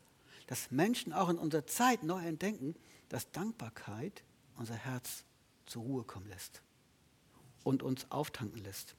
[0.46, 2.76] Dass Menschen auch in unserer Zeit neu entdecken,
[3.12, 4.24] dass Dankbarkeit
[4.56, 5.24] unser Herz
[5.66, 6.62] zur Ruhe kommen lässt
[7.62, 8.96] und uns auftanken lässt.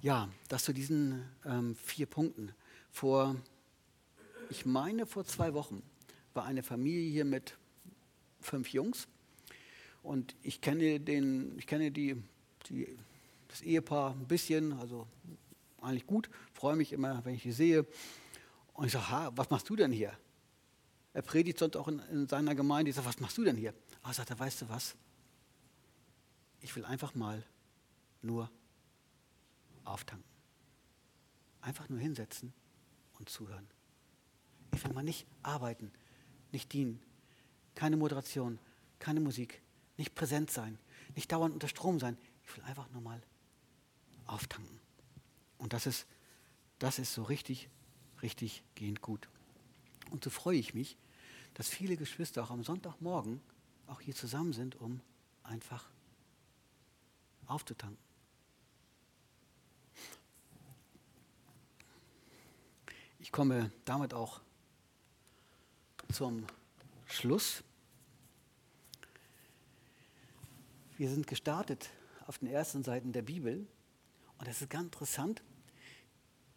[0.00, 2.52] Ja, das zu diesen ähm, vier Punkten.
[2.92, 3.34] Vor
[4.48, 5.82] ich meine vor zwei Wochen,
[6.32, 7.58] war eine Familie hier mit
[8.40, 9.08] fünf Jungs.
[10.04, 12.22] Und ich kenne, den, ich kenne die,
[12.68, 12.96] die,
[13.48, 15.08] das Ehepaar ein bisschen, also
[15.82, 17.86] eigentlich gut, freue mich immer, wenn ich sie sehe.
[18.74, 20.16] Und ich sage, was machst du denn hier?
[21.12, 22.90] Er predigt sonst auch in, in seiner Gemeinde.
[22.90, 23.74] Ich sage, was machst du denn hier?
[24.02, 24.94] Aber sagt er, weißt du was?
[26.60, 27.44] Ich will einfach mal
[28.22, 28.50] nur
[29.84, 30.28] auftanken.
[31.60, 32.52] Einfach nur hinsetzen
[33.18, 33.66] und zuhören.
[34.74, 35.90] Ich will mal nicht arbeiten,
[36.52, 37.02] nicht dienen,
[37.74, 38.58] keine Moderation,
[38.98, 39.62] keine Musik,
[39.96, 40.78] nicht präsent sein,
[41.14, 42.16] nicht dauernd unter Strom sein.
[42.44, 43.22] Ich will einfach nur mal
[44.26, 44.80] auftanken.
[45.58, 46.06] Und das ist,
[46.78, 47.68] das ist so richtig,
[48.22, 49.28] richtig gehend gut.
[50.10, 50.96] Und so freue ich mich,
[51.54, 53.40] dass viele Geschwister auch am Sonntagmorgen
[53.86, 55.00] auch hier zusammen sind, um
[55.42, 55.88] einfach
[57.46, 57.98] aufzutanken.
[63.18, 64.40] Ich komme damit auch
[66.12, 66.46] zum
[67.06, 67.62] Schluss.
[70.96, 71.90] Wir sind gestartet
[72.26, 73.66] auf den ersten Seiten der Bibel
[74.38, 75.42] und das ist ganz interessant.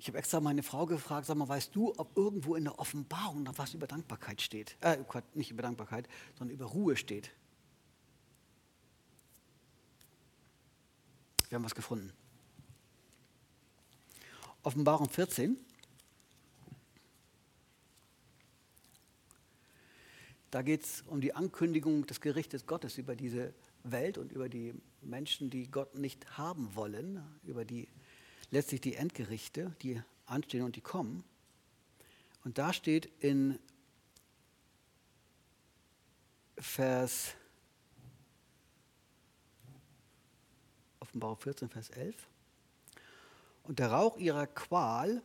[0.02, 3.44] Ich habe extra meine Frau gefragt, sag mal, weißt du, ob irgendwo in der Offenbarung
[3.44, 4.76] noch was über Dankbarkeit steht?
[4.82, 4.98] Äh,
[5.36, 7.30] nicht über Dankbarkeit, sondern über Ruhe steht.
[11.50, 12.12] Wir haben was gefunden.
[14.64, 15.56] Offenbarung 14,
[20.50, 24.74] Da geht es um die Ankündigung des Gerichtes Gottes über diese Welt und über die
[25.02, 27.88] Menschen, die Gott nicht haben wollen, über die
[28.52, 31.24] letztlich die Endgerichte, die anstehen und die kommen.
[32.44, 33.60] Und da steht in
[36.58, 37.36] Vers
[41.00, 42.16] Offenbarung 14, Vers 11.
[43.64, 45.22] Und der Rauch ihrer Qual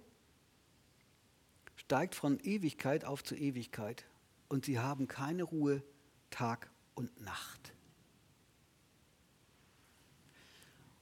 [1.77, 4.05] steigt von Ewigkeit auf zu Ewigkeit
[4.49, 5.83] und sie haben keine Ruhe
[6.31, 7.73] Tag und Nacht.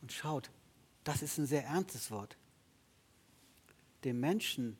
[0.02, 0.50] Und schaut,
[1.04, 2.36] das ist ein sehr ernstes Wort.
[4.04, 4.78] Dem Menschen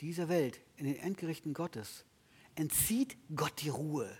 [0.00, 2.04] dieser Welt in den Endgerichten Gottes
[2.54, 4.10] entzieht Gott die Ruhe.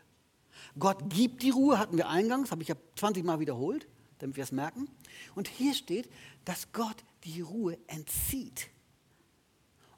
[0.78, 3.86] Gott gibt die Ruhe, hatten wir eingangs, habe ich ja 20 Mal wiederholt,
[4.18, 4.88] damit wir es merken.
[5.34, 6.10] Und hier steht,
[6.44, 8.68] dass Gott die Ruhe entzieht.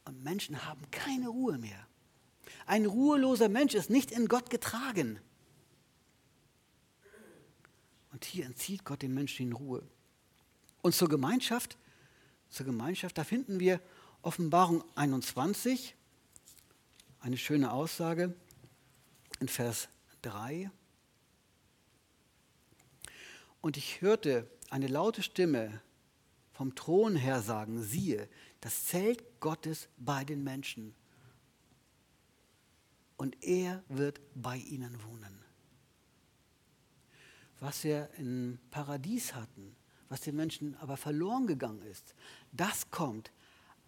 [0.05, 1.87] Und Menschen haben keine Ruhe mehr.
[2.67, 5.21] Ein ruheloser Mensch ist nicht in Gott getragen.
[8.13, 9.83] Und hier entzieht Gott dem Menschen Ruhe.
[10.89, 11.77] Und zur Gemeinschaft,
[12.49, 13.79] zur Gemeinschaft, da finden wir
[14.23, 15.95] Offenbarung 21,
[17.21, 18.35] eine schöne Aussage
[19.39, 19.91] in Vers
[20.23, 20.71] 3.
[23.61, 25.83] Und ich hörte eine laute Stimme
[26.55, 28.27] vom Thron her sagen, siehe,
[28.63, 30.95] das Zelt Gottes bei den Menschen.
[33.19, 35.45] Und er wird bei ihnen wohnen.
[37.61, 39.77] Was wir im Paradies hatten,
[40.09, 42.15] was den Menschen aber verloren gegangen ist,
[42.53, 43.31] das kommt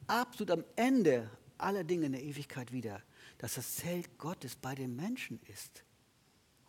[0.06, 3.02] absolut am Ende aller Dinge in der Ewigkeit wieder,
[3.38, 5.84] dass das Zelt Gottes bei den Menschen ist.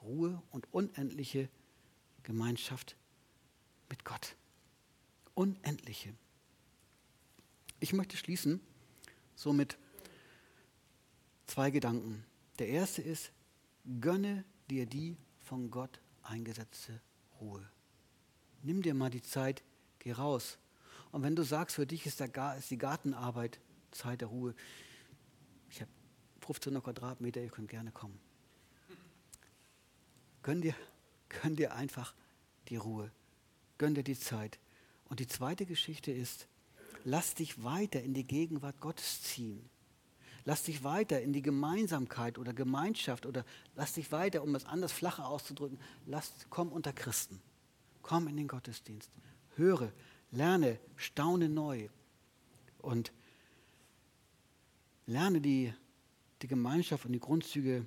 [0.01, 1.49] Ruhe und unendliche
[2.23, 2.95] Gemeinschaft
[3.89, 4.35] mit Gott
[5.33, 6.13] unendliche.
[7.79, 8.61] Ich möchte schließen
[9.35, 9.77] so mit
[11.47, 12.23] zwei Gedanken.
[12.59, 13.31] Der erste ist,
[13.99, 17.01] gönne dir die von Gott eingesetzte
[17.39, 17.67] Ruhe.
[18.63, 19.63] Nimm dir mal die Zeit,
[19.99, 20.57] geh raus.
[21.11, 23.59] Und wenn du sagst, für dich ist, der, ist die Gartenarbeit
[23.91, 24.55] Zeit der Ruhe,
[25.69, 25.91] ich habe
[26.41, 28.19] 1500 Quadratmeter, ihr könnt gerne kommen.
[30.43, 30.75] Gönn dir,
[31.41, 32.13] gönn dir einfach
[32.69, 33.11] die Ruhe.
[33.77, 34.59] Gönn dir die Zeit.
[35.05, 36.47] Und die zweite Geschichte ist,
[37.03, 39.69] lass dich weiter in die Gegenwart Gottes ziehen.
[40.45, 43.45] Lass dich weiter in die Gemeinsamkeit oder Gemeinschaft oder
[43.75, 47.39] lass dich weiter, um es anders flacher auszudrücken, lass, komm unter Christen.
[48.01, 49.11] Komm in den Gottesdienst.
[49.55, 49.91] Höre,
[50.31, 51.89] lerne, staune neu
[52.79, 53.11] und
[55.05, 55.73] lerne die,
[56.41, 57.85] die Gemeinschaft und die Grundzüge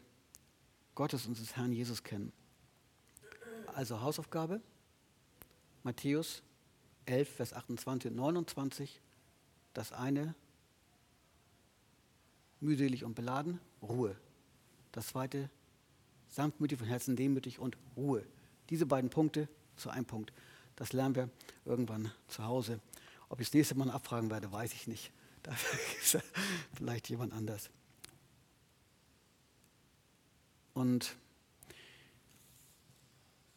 [0.94, 2.32] Gottes und des Herrn Jesus kennen.
[3.66, 4.60] Also Hausaufgabe,
[5.82, 6.42] Matthäus
[7.06, 9.00] 11, Vers 28 und 29.
[9.72, 10.34] Das eine,
[12.60, 14.16] mühselig und beladen, Ruhe.
[14.92, 15.50] Das zweite,
[16.28, 18.24] sanftmütig von Herzen demütig und Ruhe.
[18.70, 20.32] Diese beiden Punkte zu einem Punkt.
[20.76, 21.30] Das lernen wir
[21.64, 22.80] irgendwann zu Hause.
[23.28, 25.12] Ob ich das nächste Mal abfragen werde, weiß ich nicht.
[25.42, 26.24] Dafür ist
[26.74, 27.70] vielleicht jemand anders.
[30.72, 31.16] Und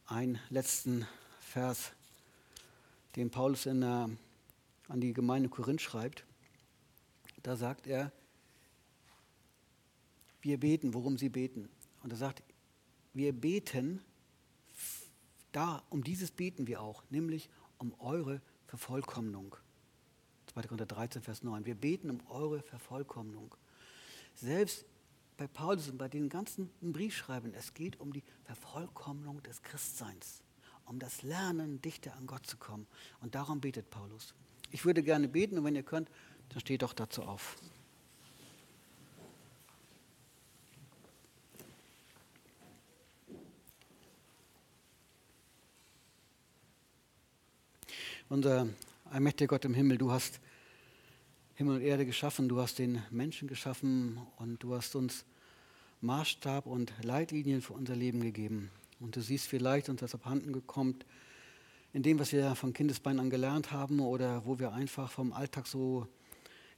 [0.05, 1.07] einen letzten
[1.39, 1.91] Vers
[3.15, 6.25] den Paulus in, äh, an die Gemeinde Korinth schreibt.
[7.41, 8.11] Da sagt er,
[10.41, 11.67] wir beten, worum sie beten.
[12.03, 12.43] Und er sagt,
[13.13, 14.01] wir beten,
[15.51, 19.55] da, um dieses beten wir auch, nämlich um eure Vervollkommnung.
[20.47, 20.61] 2.
[20.63, 21.65] Korinther 13, Vers 9.
[21.65, 23.55] Wir beten um eure Vervollkommnung.
[24.35, 24.85] Selbst
[25.37, 30.41] bei Paulus und bei den ganzen Briefschreiben, es geht um die Vervollkommnung des Christseins
[30.87, 32.87] um das Lernen, dichter an Gott zu kommen.
[33.21, 34.33] Und darum betet Paulus.
[34.71, 36.09] Ich würde gerne beten und wenn ihr könnt,
[36.49, 37.57] dann steht doch dazu auf.
[48.29, 48.67] Unser
[49.05, 50.41] allmächtiger Gott im Himmel, du hast
[51.55, 55.23] Himmel und Erde geschaffen, du hast den Menschen geschaffen und du hast uns
[56.01, 58.69] Maßstab und Leitlinien für unser Leben gegeben.
[58.99, 60.95] Und du siehst vielleicht uns das abhanden gekommen,
[61.93, 65.65] in dem, was wir von Kindesbeinen an gelernt haben oder wo wir einfach vom Alltag
[65.65, 66.05] so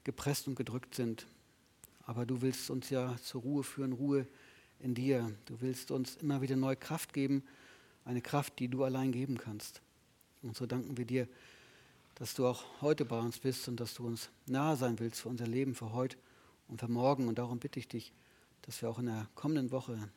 [0.03, 1.25] gepresst und gedrückt sind.
[2.05, 4.27] Aber du willst uns ja zur Ruhe führen, Ruhe
[4.77, 5.31] in dir.
[5.47, 7.41] Du willst uns immer wieder neue Kraft geben,
[8.05, 9.81] eine Kraft, die du allein geben kannst.
[10.41, 11.27] Und so danken wir dir,
[12.15, 15.29] dass du auch heute bei uns bist und dass du uns nahe sein willst für
[15.29, 16.17] unser Leben, für heute
[16.67, 17.27] und für morgen.
[17.27, 18.13] Und darum bitte ich dich,
[18.63, 20.09] dass wir auch in der kommenden Woche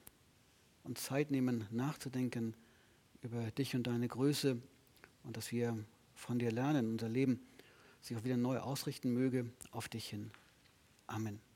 [0.84, 2.54] uns Zeit nehmen, nachzudenken
[3.22, 4.58] über dich und deine Größe
[5.22, 5.78] und dass wir
[6.14, 7.40] von dir lernen, unser Leben
[8.00, 10.30] sich auch wieder neu ausrichten möge auf dich hin.
[11.06, 11.51] Amen.